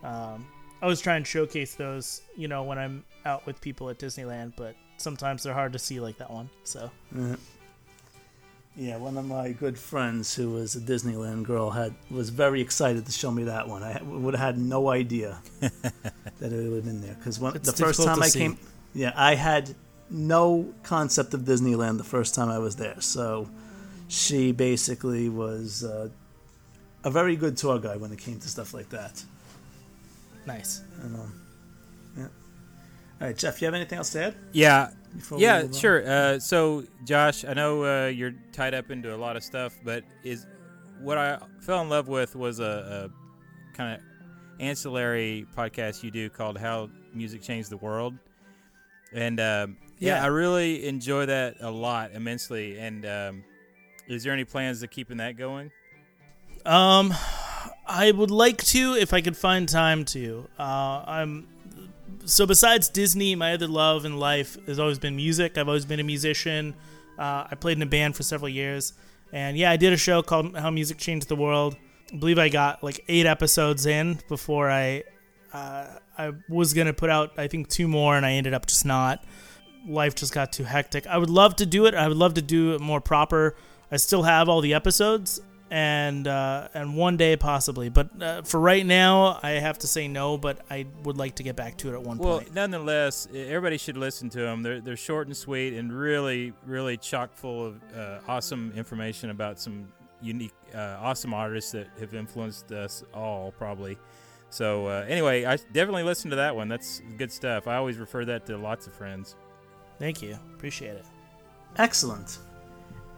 um, 0.03 0.45
I 0.83 0.87
always 0.87 1.01
try 1.01 1.15
and 1.15 1.25
showcase 1.25 1.77
those 1.77 2.23
you 2.37 2.49
know 2.49 2.65
when 2.65 2.77
I'm 2.77 3.05
out 3.25 3.47
with 3.47 3.61
people 3.61 3.91
at 3.91 4.01
Disneyland, 4.01 4.55
but 4.57 4.75
sometimes 4.97 5.45
they're 5.45 5.55
hard 5.55 5.75
to 5.75 5.79
see 5.79 6.01
like 6.01 6.19
that 6.19 6.31
one. 6.31 6.51
So 6.65 6.91
Yeah, 8.79 8.97
one 8.99 9.17
of 9.17 9.25
my 9.25 9.51
good 9.51 9.77
friends 9.77 10.37
who 10.37 10.51
was 10.51 10.77
a 10.77 10.81
Disneyland 10.81 11.43
girl 11.43 11.71
had 11.71 11.97
was 12.13 12.31
very 12.31 12.61
excited 12.61 13.07
to 13.07 13.13
show 13.13 13.33
me 13.33 13.43
that 13.45 13.67
one. 13.67 13.83
I 13.83 14.01
would 14.01 14.35
have 14.35 14.55
had 14.55 14.59
no 14.59 14.89
idea 14.89 15.37
that 15.61 15.73
it 16.41 16.53
would 16.53 16.77
have 16.77 16.85
been 16.85 17.01
there 17.01 17.17
because 17.17 17.41
the 17.41 17.73
first 17.73 18.01
time 18.05 18.23
I 18.23 18.29
see. 18.29 18.39
came, 18.39 18.59
yeah, 18.95 19.13
I 19.17 19.35
had 19.35 19.75
no 20.11 20.73
concept 20.85 21.35
of 21.35 21.41
Disneyland 21.41 21.99
the 21.99 22.05
first 22.05 22.37
time 22.37 22.51
I 22.51 22.61
was 22.61 22.77
there. 22.77 23.01
So 23.01 23.51
she 24.07 24.53
basically 24.53 25.29
was 25.29 25.83
uh, 25.83 26.09
a 27.03 27.11
very 27.11 27.35
good 27.35 27.57
tour 27.57 27.81
guide 27.81 28.01
when 28.01 28.13
it 28.13 28.21
came 28.21 28.39
to 28.39 28.49
stuff 28.49 28.73
like 28.75 28.91
that. 28.91 29.25
Nice. 30.47 30.83
And, 31.03 31.17
um. 31.17 31.48
All 33.21 33.27
right, 33.27 33.37
Jeff, 33.37 33.61
you 33.61 33.67
have 33.67 33.75
anything 33.75 33.99
else 33.99 34.11
to 34.11 34.27
add? 34.27 34.35
Yeah, 34.53 34.91
yeah, 35.37 35.67
sure. 35.73 36.09
Uh, 36.09 36.39
so, 36.39 36.85
Josh, 37.05 37.45
I 37.45 37.53
know 37.55 37.85
uh, 37.85 38.07
you're 38.07 38.35
tied 38.53 38.75
up 38.75 38.91
into 38.91 39.15
a 39.15 39.17
lot 39.19 39.37
of 39.37 39.43
stuff, 39.43 39.75
but 39.85 40.05
is 40.23 40.47
what 41.01 41.19
I 41.19 41.39
fell 41.61 41.81
in 41.83 41.89
love 41.89 42.07
with 42.09 42.37
was 42.37 42.61
a, 42.61 43.11
a 43.11 43.77
kind 43.77 43.95
of 43.95 44.01
ancillary 44.61 45.47
podcast 45.57 46.03
you 46.05 46.11
do 46.13 46.29
called 46.31 46.59
"How 46.59 46.91
Music 47.13 47.43
Changed 47.43 47.71
the 47.71 47.77
World," 47.79 48.15
and 49.13 49.41
um, 49.41 49.77
yeah, 49.99 50.17
Yeah. 50.17 50.23
I 50.25 50.27
really 50.29 50.87
enjoy 50.87 51.27
that 51.27 51.57
a 51.61 51.71
lot 51.71 52.13
immensely. 52.13 52.79
And 52.79 53.05
um, 53.05 53.45
is 54.07 54.23
there 54.23 54.33
any 54.33 54.45
plans 54.45 54.81
to 54.81 54.87
keeping 54.87 55.17
that 55.17 55.37
going? 55.37 55.73
Um, 56.65 57.13
I 57.87 58.13
would 58.13 58.31
like 58.31 58.63
to 58.67 58.95
if 58.95 59.13
I 59.13 59.21
could 59.23 59.37
find 59.37 59.69
time 59.69 60.05
to. 60.07 60.47
Uh, 60.59 61.03
I'm 61.07 61.49
so 62.25 62.47
besides 62.47 62.89
Disney, 62.89 63.35
my 63.35 63.55
other 63.55 63.67
love 63.67 64.05
in 64.05 64.19
life 64.19 64.57
has 64.67 64.79
always 64.79 64.99
been 64.99 65.17
music. 65.17 65.57
I've 65.57 65.69
always 65.69 65.85
been 65.85 66.01
a 66.01 66.05
musician. 66.05 66.75
Uh, 67.19 67.47
I 67.51 67.55
played 67.55 67.77
in 67.79 67.83
a 67.83 67.87
band 67.87 68.17
for 68.17 68.23
several 68.23 68.49
years, 68.49 68.93
and 69.33 69.57
yeah, 69.57 69.71
I 69.71 69.77
did 69.77 69.93
a 69.93 69.97
show 69.97 70.23
called 70.23 70.57
"How 70.57 70.71
Music 70.71 70.99
Changed 70.99 71.29
the 71.29 71.37
World." 71.37 71.77
I 72.13 72.17
believe 72.17 72.39
I 72.39 72.49
got 72.49 72.83
like 72.83 73.05
eight 73.09 73.27
episodes 73.27 73.87
in 73.87 74.21
before 74.29 74.71
I 74.71 75.05
uh, 75.53 75.87
I 76.17 76.33
was 76.49 76.75
gonna 76.75 76.93
put 76.93 77.11
out 77.11 77.39
I 77.39 77.49
think 77.49 77.69
two 77.69 77.89
more, 77.89 78.17
and 78.17 78.25
I 78.25 78.33
ended 78.33 78.55
up 78.55 78.67
just 78.67 78.85
not. 78.85 79.25
Life 79.87 80.15
just 80.15 80.33
got 80.33 80.53
too 80.53 80.65
hectic. 80.65 81.07
I 81.07 81.19
would 81.19 81.31
love 81.31 81.57
to 81.57 81.67
do 81.67 81.87
it. 81.87 81.95
I 81.95 82.09
would 82.09 82.17
love 82.17 82.35
to 82.35 82.43
do 82.43 82.75
it 82.75 82.81
more 82.81 83.01
proper. 83.01 83.57
I 83.91 83.97
still 83.97 84.23
have 84.23 84.49
all 84.49 84.61
the 84.61 84.75
episodes, 84.75 85.41
and 85.71 86.27
uh, 86.27 86.69
and 86.75 86.97
one 86.97 87.17
day 87.17 87.37
possibly. 87.37 87.89
But 87.89 88.09
uh, 88.23 88.43
for 88.43 88.59
right 88.61 88.85
now, 88.85 89.39
I 89.43 89.51
have 89.51 89.79
to 89.81 89.87
say 89.87 90.09
no. 90.09 90.39
But 90.39 90.61
I 90.71 90.87
would 91.05 91.17
like 91.17 91.37
to 91.37 91.43
get 91.43 91.57
back 91.57 91.77
to 91.79 91.91
it 91.91 91.95
at 91.95 92.03
one 92.03 92.19
Well, 92.19 92.39
point. 92.39 92.55
Well, 92.55 92.69
nonetheless, 92.69 93.29
everybody 93.35 93.79
should 93.79 93.97
listen 93.97 94.29
to 94.31 94.41
them. 94.41 94.63
They're 94.63 94.81
they're 94.81 94.97
short 94.97 95.27
and 95.27 95.37
sweet 95.37 95.75
and 95.75 95.93
really 95.93 96.53
really 96.65 96.97
chock 96.97 97.35
full 97.35 97.67
of 97.67 97.81
uh, 97.97 98.19
awesome 98.29 98.73
information 98.77 99.31
about 99.31 99.59
some 99.59 99.89
unique, 100.21 100.55
uh, 100.75 100.97
awesome 101.01 101.33
artists 101.33 101.73
that 101.73 101.87
have 102.01 102.15
influenced 102.15 102.73
us 102.73 103.05
all 103.15 103.53
probably. 103.53 103.97
So 104.51 104.87
uh, 104.87 105.05
anyway, 105.07 105.45
I 105.45 105.57
definitely 105.73 106.05
listen 106.05 106.31
to 106.31 106.37
that 106.37 106.57
one. 106.57 106.69
That's 106.69 107.03
good 107.19 107.31
stuff. 107.31 107.69
I 107.69 107.77
always 107.77 107.99
refer 107.99 108.25
that 108.25 108.47
to 108.47 108.57
lots 108.57 108.87
of 108.87 108.95
friends. 108.95 109.37
Thank 109.99 110.23
you, 110.23 110.39
appreciate 110.55 110.95
it. 110.97 111.05
Excellent. 111.77 112.39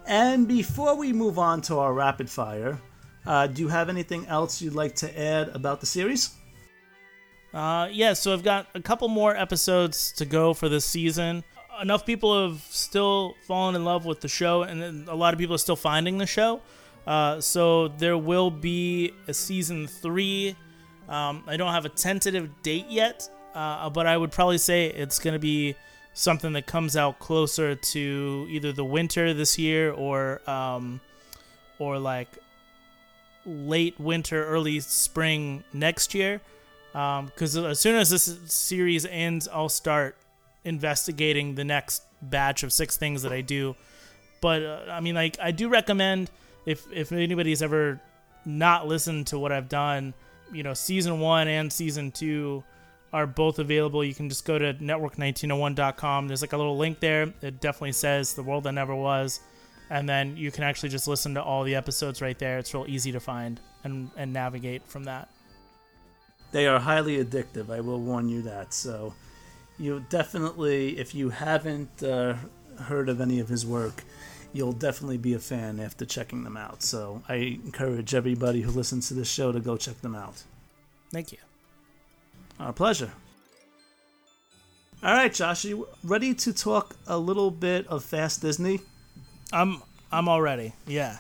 And 0.07 0.49
before 0.49 0.97
we 0.97 1.13
move 1.13 1.39
on 1.39 1.61
to 1.63 1.79
our 1.79 1.93
rapid 1.93 2.29
fire, 2.29 2.79
uh, 3.27 3.47
do 3.47 3.63
you 3.63 3.69
have 3.69 3.89
anything 3.89 4.27
else 4.27 4.61
you'd 4.61 4.75
like 4.75 4.95
to 4.97 5.21
add 5.21 5.49
about 5.49 5.81
the 5.81 5.87
series? 5.87 6.35
Uh, 7.53 7.89
yeah, 7.91 8.13
so 8.13 8.33
I've 8.33 8.45
got 8.45 8.67
a 8.75 8.81
couple 8.81 9.09
more 9.09 9.37
episodes 9.37 10.13
to 10.13 10.25
go 10.25 10.55
for 10.55 10.69
this 10.69 10.85
season. 10.85 11.45
Enough 11.83 12.07
people 12.07 12.49
have 12.49 12.61
still 12.71 13.35
fallen 13.47 13.75
in 13.75 13.85
love 13.85 14.05
with 14.05 14.21
the 14.21 14.29
show, 14.29 14.63
and 14.63 15.09
a 15.09 15.15
lot 15.15 15.35
of 15.35 15.39
people 15.39 15.55
are 15.55 15.59
still 15.59 15.77
finding 15.77 16.19
the 16.19 16.27
show. 16.27 16.61
Uh, 17.07 17.41
so 17.41 17.89
there 17.89 18.19
will 18.19 18.51
be 18.51 19.13
a 19.27 19.35
season 19.35 19.87
three. 19.87 20.55
Um, 21.09 21.43
I 21.47 21.57
don't 21.57 21.73
have 21.73 21.87
a 21.87 21.89
tentative 21.89 22.63
date 22.63 22.87
yet, 22.89 23.29
uh, 23.55 23.91
but 23.91 24.07
I 24.07 24.17
would 24.17 24.31
probably 24.31 24.59
say 24.59 24.87
it's 24.87 25.19
going 25.19 25.33
to 25.33 25.41
be 25.41 25.75
something 26.13 26.53
that 26.53 26.67
comes 26.67 26.97
out 26.97 27.19
closer 27.19 27.75
to 27.75 28.47
either 28.51 28.73
the 28.73 28.85
winter 28.85 29.33
this 29.33 29.59
year 29.59 29.93
or 29.93 30.41
um, 30.49 31.01
or 31.79 31.99
like 31.99 32.29
late 33.47 33.99
winter, 33.99 34.45
early 34.45 34.81
spring 34.81 35.65
next 35.73 36.15
year 36.15 36.41
because 36.93 37.57
as 37.57 37.81
soon 37.81 37.97
as 37.97 38.11
this 38.11 38.39
series 38.47 39.07
ends, 39.07 39.49
I'll 39.49 39.69
start 39.69 40.17
investigating 40.65 41.55
the 41.55 41.65
next 41.65 42.03
batch 42.21 42.63
of 42.63 42.73
six 42.73 42.97
things 42.97 43.23
that 43.23 43.33
I 43.33 43.41
do. 43.41 43.77
But 44.41 44.63
uh, 44.63 44.85
I 44.91 45.01
mean, 45.01 45.15
like, 45.15 45.39
I 45.41 45.53
do 45.53 45.69
recommend 45.69 46.31
if 46.67 46.91
if 46.93 47.13
anybody's 47.13 47.63
ever 47.63 48.01
not 48.45 48.89
listened 48.89 49.29
to 49.29 49.39
what 49.39 49.53
I've 49.53 49.69
done, 49.69 50.15
you 50.53 50.63
know, 50.63 50.75
season 50.75 51.21
one 51.21 51.47
and 51.47 51.73
season 51.73 52.11
two 52.11 52.65
are 53.13 53.27
both 53.27 53.59
available. 53.59 54.05
You 54.05 54.15
can 54.15 54.29
just 54.29 54.45
go 54.45 54.59
to 54.59 54.75
network1901.com. 54.75 56.29
There's 56.29 56.43
like 56.43 56.53
a 56.53 56.57
little 56.57 56.77
link 56.77 57.01
there. 57.01 57.33
It 57.43 57.61
definitely 57.61 57.93
says 57.93 58.35
the 58.35 58.43
world 58.43 58.65
that 58.65 58.73
never 58.73 58.95
was. 58.95 59.41
And 59.91 60.09
then 60.09 60.37
you 60.37 60.53
can 60.53 60.63
actually 60.63 60.91
just 60.91 61.09
listen 61.09 61.35
to 61.35 61.43
all 61.43 61.65
the 61.65 61.75
episodes 61.75 62.23
right 62.23 62.39
there. 62.39 62.59
It's 62.59 62.73
real 62.73 62.87
easy 62.87 63.11
to 63.13 63.21
find 63.21 63.61
and, 63.83 64.11
and 64.17 64.33
navigate 64.33 64.87
from 64.87 65.05
that. 65.05 65.29
They 66.53 66.67
are 66.67 66.79
highly 66.79 67.23
addictive. 67.23 67.71
I 67.71 67.81
will 67.81 68.01
warn 68.01 68.29
you 68.29 68.43
that. 68.43 68.73
So, 68.73 69.15
you 69.79 70.05
definitely, 70.09 70.99
if 70.99 71.15
you 71.15 71.31
haven't 71.31 72.03
uh, 72.03 72.35
heard 72.83 73.09
of 73.09 73.21
any 73.21 73.41
of 73.41 73.49
his 73.49 73.65
work, 73.65 74.05
you'll 74.53 74.73
definitely 74.73 75.19
be 75.19 75.35
a 75.35 75.39
fan 75.39 75.79
after 75.81 76.05
checking 76.05 76.43
them 76.45 76.57
out. 76.57 76.83
So, 76.83 77.23
I 77.29 77.59
encourage 77.65 78.15
everybody 78.15 78.63
who 78.63 78.71
listens 78.71 79.09
to 79.09 79.15
this 79.15 79.31
show 79.31 79.53
to 79.53 79.61
go 79.61 79.77
check 79.77 80.01
them 80.01 80.17
out. 80.17 80.43
Thank 81.13 81.33
you. 81.33 81.39
Our 82.61 82.75
pleasure. 82.75 83.11
All 85.03 85.15
right, 85.15 85.33
Josh, 85.33 85.65
are 85.65 85.69
you 85.69 85.89
ready 86.05 86.35
to 86.35 86.53
talk 86.53 86.95
a 87.07 87.17
little 87.17 87.51
bit 87.51 87.87
of 87.87 88.05
Fast 88.05 88.43
Disney? 88.43 88.81
I'm 89.51 89.83
I'm 90.13 90.29
all 90.29 90.43
ready. 90.43 90.75
Yeah. 90.87 91.17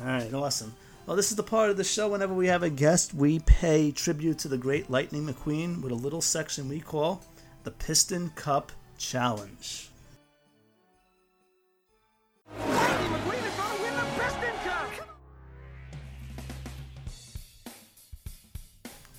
All 0.00 0.06
right, 0.06 0.32
awesome. 0.34 0.74
Well, 1.06 1.16
this 1.16 1.30
is 1.30 1.36
the 1.36 1.42
part 1.42 1.70
of 1.70 1.78
the 1.78 1.84
show 1.84 2.08
whenever 2.10 2.34
we 2.34 2.46
have 2.48 2.62
a 2.62 2.68
guest, 2.68 3.14
we 3.14 3.38
pay 3.40 3.90
tribute 3.90 4.38
to 4.40 4.48
the 4.48 4.58
great 4.58 4.90
Lightning 4.90 5.26
McQueen 5.26 5.80
with 5.80 5.92
a 5.92 5.96
little 5.96 6.20
section 6.20 6.68
we 6.68 6.78
call 6.78 7.22
the 7.64 7.70
Piston 7.70 8.28
Cup 8.34 8.70
Challenge. 8.98 9.88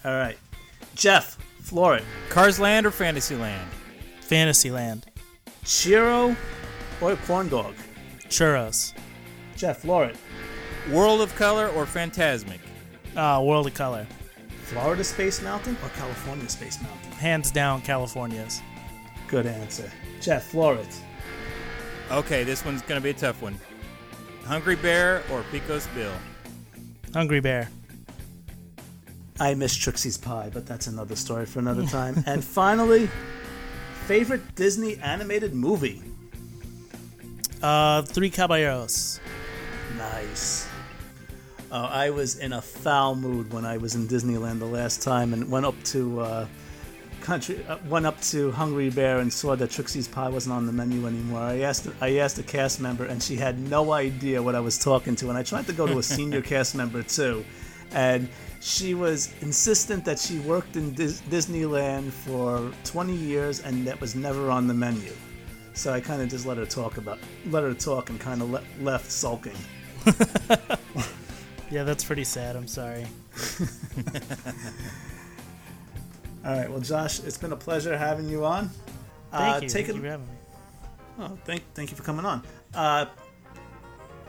All 0.06 0.18
right, 0.18 0.38
Jeff, 0.96 1.38
floor 1.64 1.96
it. 1.96 2.04
Cars 2.30 2.60
Land 2.60 2.86
or 2.86 2.92
Fantasyland? 2.92 3.68
Fantasyland. 4.22 5.06
Churro 5.64 6.36
or 7.02 7.16
corn 7.26 7.50
dog? 7.50 7.74
Churros. 8.28 8.94
Jeff, 9.56 9.80
floor 9.80 10.06
it. 10.06 10.18
World 10.92 11.22
of 11.22 11.34
Color 11.36 11.70
or 11.70 11.86
Fantasmic? 11.86 12.60
Uh, 13.16 13.42
World 13.44 13.68
of 13.68 13.74
Color. 13.74 14.06
Florida 14.64 15.04
Space 15.04 15.42
Mountain 15.42 15.78
or 15.84 15.90
California 15.90 16.50
Space 16.50 16.82
Mountain? 16.82 17.12
Hands 17.14 17.50
down, 17.52 17.82
California's. 17.82 18.62
Good 19.28 19.46
answer. 19.46 19.90
Jeff, 20.22 20.46
floor 20.46 20.76
it. 20.76 21.02
Okay, 22.12 22.44
this 22.44 22.66
one's 22.66 22.82
gonna 22.82 23.02
be 23.02 23.12
a 23.12 23.14
tough 23.14 23.42
one. 23.42 23.58
Hungry 24.46 24.76
Bear 24.76 25.24
or 25.32 25.44
Pecos 25.52 25.88
Bill? 25.96 26.12
Hungry 27.14 27.40
Bear. 27.40 27.70
I 29.44 29.56
miss 29.56 29.76
Trixie's 29.76 30.18
Pie, 30.18 30.52
but 30.54 30.66
that's 30.66 30.88
another 30.88 31.18
story 31.18 31.46
for 31.46 31.60
another 31.60 31.86
time. 31.86 32.24
and 32.26 32.42
finally, 32.62 33.10
favorite 34.06 34.56
Disney 34.56 34.96
animated 35.00 35.54
movie? 35.54 36.02
Uh, 37.62 38.04
Three 38.04 38.30
Caballeros. 38.30 39.20
Nice. 39.98 40.66
Oh, 41.74 41.84
I 41.84 42.10
was 42.10 42.38
in 42.40 42.54
a 42.54 42.62
foul 42.62 43.16
mood 43.16 43.52
when 43.52 43.66
I 43.66 43.76
was 43.76 43.96
in 43.96 44.08
Disneyland 44.08 44.60
the 44.60 44.66
last 44.66 45.02
time 45.02 45.34
and 45.34 45.52
went 45.52 45.66
up 45.66 45.76
to 45.86 46.22
uh, 46.22 46.48
country, 47.20 47.66
uh, 47.68 47.80
went 47.90 48.06
up 48.06 48.22
to 48.22 48.50
Hungry 48.52 48.92
Bear 48.92 49.20
and 49.20 49.32
saw 49.32 49.56
that 49.58 49.72
Trixie's 49.72 50.08
Pie 50.08 50.30
wasn't 50.30 50.56
on 50.56 50.68
the 50.68 50.72
menu 50.72 51.06
anymore. 51.06 51.42
I 51.42 51.60
asked, 51.62 51.90
I 52.00 52.20
asked 52.20 52.40
a 52.40 52.44
cast 52.44 52.80
member, 52.80 53.06
and 53.06 53.22
she 53.22 53.36
had 53.36 53.60
no 53.60 53.92
idea 53.92 54.42
what 54.42 54.56
I 54.56 54.62
was 54.62 54.78
talking 54.78 55.18
to. 55.18 55.28
And 55.28 55.38
I 55.38 55.44
tried 55.44 55.66
to 55.68 55.74
go 55.74 55.86
to 55.86 55.98
a 55.98 56.04
senior 56.04 56.42
cast 56.54 56.76
member 56.76 57.04
too, 57.04 57.44
and 57.94 58.28
she 58.60 58.94
was 58.94 59.34
insistent 59.42 60.06
that 60.06 60.20
she 60.20 60.40
worked 60.40 60.76
in 60.76 60.94
Dis- 60.94 61.22
Disneyland 61.30 62.12
for 62.12 62.72
20 62.86 63.14
years 63.14 63.60
and 63.62 63.86
that 63.86 64.00
was 64.00 64.16
never 64.16 64.50
on 64.50 64.68
the 64.68 64.74
menu. 64.74 65.12
So 65.74 65.92
I 65.92 66.00
kind 66.00 66.22
of 66.22 66.30
just 66.30 66.46
let 66.46 66.58
her 66.58 66.66
talk 66.66 66.98
about, 66.98 67.20
let 67.48 67.64
her 67.64 67.74
talk, 67.74 68.10
and 68.10 68.20
kind 68.20 68.42
of 68.42 68.52
le- 68.52 68.64
left 68.80 69.12
sulking. 69.12 69.58
Yeah, 71.74 71.84
that's 71.84 72.04
pretty 72.04 72.24
sad. 72.24 72.56
I'm 72.56 72.68
sorry. 72.68 73.04
All 76.46 76.52
right, 76.56 76.70
well, 76.70 76.80
Josh, 76.80 77.20
it's 77.22 77.40
been 77.40 77.52
a 77.52 77.58
pleasure 77.58 77.98
having 77.98 78.30
you 78.30 78.46
on. 78.46 78.70
Thank 79.32 79.56
uh, 79.56 79.60
you. 79.64 79.70
Take 79.70 79.88
Thank 79.88 79.90
a, 79.90 79.94
you 79.96 80.02
for 80.02 80.08
having 80.08 80.28
me. 80.28 80.34
oh, 81.18 81.38
thank, 81.46 81.64
thank 81.74 81.90
you 81.90 81.98
for 81.98 82.04
coming 82.04 82.26
on. 82.26 82.44
Uh, 82.76 83.08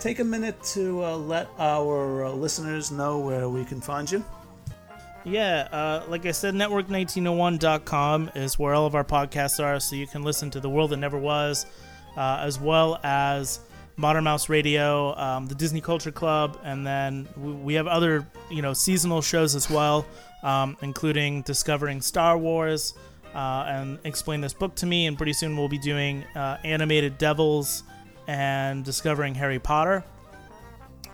take 0.04 0.18
a 0.18 0.24
minute 0.24 0.62
to 0.62 1.02
uh, 1.02 1.16
let 1.16 1.48
our 1.58 2.26
uh, 2.26 2.30
listeners 2.30 2.90
know 2.90 3.20
where 3.20 3.48
we 3.48 3.64
can 3.64 3.80
find 3.80 4.12
you. 4.12 4.22
Yeah, 5.24 5.66
uh, 5.72 6.04
like 6.10 6.26
I 6.26 6.30
said, 6.30 6.52
network1901.com 6.52 8.32
is 8.34 8.58
where 8.58 8.74
all 8.74 8.84
of 8.84 8.94
our 8.94 9.02
podcasts 9.02 9.64
are, 9.64 9.80
so 9.80 9.96
you 9.96 10.06
can 10.06 10.22
listen 10.22 10.50
to 10.50 10.60
The 10.60 10.68
World 10.68 10.90
That 10.90 10.98
Never 10.98 11.16
Was, 11.16 11.64
uh, 12.18 12.42
as 12.42 12.60
well 12.60 13.00
as 13.02 13.60
Modern 13.96 14.24
Mouse 14.24 14.50
Radio, 14.50 15.16
um, 15.16 15.46
the 15.46 15.54
Disney 15.54 15.80
Culture 15.80 16.12
Club, 16.12 16.60
and 16.62 16.86
then 16.86 17.26
we, 17.38 17.52
we 17.52 17.74
have 17.74 17.86
other 17.86 18.26
you 18.50 18.60
know 18.60 18.74
seasonal 18.74 19.22
shows 19.22 19.54
as 19.54 19.70
well, 19.70 20.04
um, 20.42 20.76
including 20.82 21.40
Discovering 21.42 22.02
Star 22.02 22.36
Wars 22.36 22.92
uh, 23.34 23.64
and 23.68 23.98
Explain 24.04 24.42
This 24.42 24.52
Book 24.52 24.74
to 24.74 24.84
Me. 24.84 25.06
And 25.06 25.16
pretty 25.16 25.32
soon 25.32 25.56
we'll 25.56 25.70
be 25.70 25.78
doing 25.78 26.24
uh, 26.34 26.58
Animated 26.62 27.16
Devils 27.16 27.84
and 28.26 28.84
Discovering 28.84 29.34
Harry 29.34 29.58
Potter. 29.58 30.04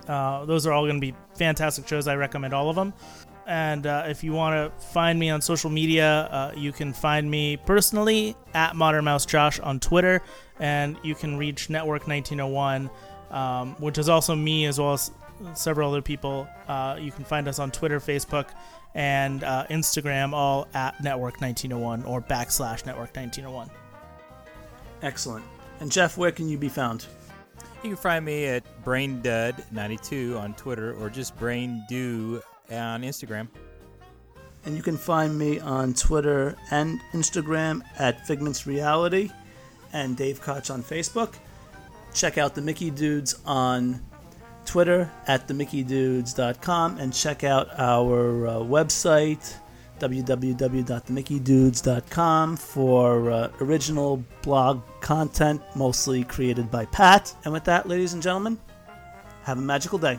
Uh, 0.09 0.45
those 0.45 0.67
are 0.67 0.73
all 0.73 0.85
going 0.85 1.01
to 1.01 1.01
be 1.01 1.15
fantastic 1.35 1.87
shows. 1.87 2.09
I 2.09 2.17
recommend 2.17 2.55
all 2.55 2.69
of 2.69 2.77
them. 2.77 2.93
And 3.47 3.87
uh, 3.87 4.05
if 4.07 4.23
you 4.23 4.33
want 4.33 4.55
to 4.55 4.87
find 4.89 5.19
me 5.19 5.31
on 5.31 5.41
social 5.41 5.71
media, 5.71 6.29
uh, 6.31 6.53
you 6.57 6.73
can 6.73 6.93
find 6.93 7.29
me 7.29 7.57
personally 7.57 8.37
at 8.55 8.77
Modern 8.77 9.05
Mouse 9.05 9.27
Josh 9.27 9.59
on 9.59 9.81
Twitter, 9.81 10.23
and 10.61 10.97
you 11.03 11.15
can 11.15 11.37
reach 11.37 11.69
Network 11.69 12.07
1901, 12.07 12.89
um, 13.31 13.75
which 13.81 13.99
is 13.99 14.09
also 14.09 14.37
me 14.37 14.67
as 14.67 14.79
well 14.79 14.93
as 14.93 15.11
several 15.55 15.91
other 15.91 16.03
people. 16.03 16.47
Uh, 16.69 16.97
you 17.01 17.11
can 17.11 17.25
find 17.25 17.49
us 17.49 17.59
on 17.59 17.73
Twitter, 17.73 17.99
Facebook, 17.99 18.51
and 18.95 19.43
uh, 19.43 19.67
Instagram, 19.71 20.33
all 20.33 20.69
at 20.75 21.03
Network 21.03 21.41
1901 21.41 22.05
or 22.05 22.21
backslash 22.21 22.87
Network 22.87 23.17
1901. 23.17 23.71
Excellent. 25.03 25.45
And 25.81 25.91
Jeff, 25.91 26.17
where 26.17 26.31
can 26.31 26.49
you 26.49 26.59
be 26.59 26.69
found? 26.69 27.07
You 27.83 27.91
can 27.91 27.97
find 27.97 28.25
me 28.25 28.45
at 28.45 28.63
BrainDud92 28.85 30.39
on 30.39 30.55
Twitter 30.55 30.95
or 30.95 31.09
just 31.09 31.37
BrainDo 31.39 32.43
on 32.71 33.03
Instagram. 33.03 33.49
And 34.67 34.77
you 34.77 34.83
can 34.83 34.99
find 34.99 35.39
me 35.39 35.59
on 35.59 35.95
Twitter 35.95 36.55
and 36.71 37.01
Instagram 37.13 37.83
at 37.99 38.27
Figments 38.27 38.67
Reality 38.67 39.31
and 39.95 40.17
Dave 40.17 40.43
Koch 40.43 40.71
on 40.71 40.83
Facebook. 40.83 41.35
Check 42.13 42.37
out 42.37 42.55
the 42.55 42.61
Mickey 42.61 42.91
Dudes 42.91 43.41
on 43.47 44.03
Twitter 44.67 45.11
at 45.27 45.49
themickeydudes.com 45.49 46.99
and 46.99 47.15
check 47.15 47.43
out 47.45 47.69
our 47.79 48.47
uh, 48.47 48.53
website 48.57 49.55
www.themickeydudes.com 50.01 52.57
for 52.57 53.31
uh, 53.31 53.51
original 53.61 54.25
blog 54.43 54.83
content 55.01 55.63
mostly 55.77 56.25
created 56.25 56.69
by 56.71 56.87
Pat. 56.87 57.35
And 57.45 57.53
with 57.53 57.65
that, 57.65 57.87
ladies 57.89 58.15
and 58.15 58.23
gentlemen, 58.23 58.59
have 59.43 59.59
a 59.59 59.63
magical 59.63 59.99
day. 59.99 60.19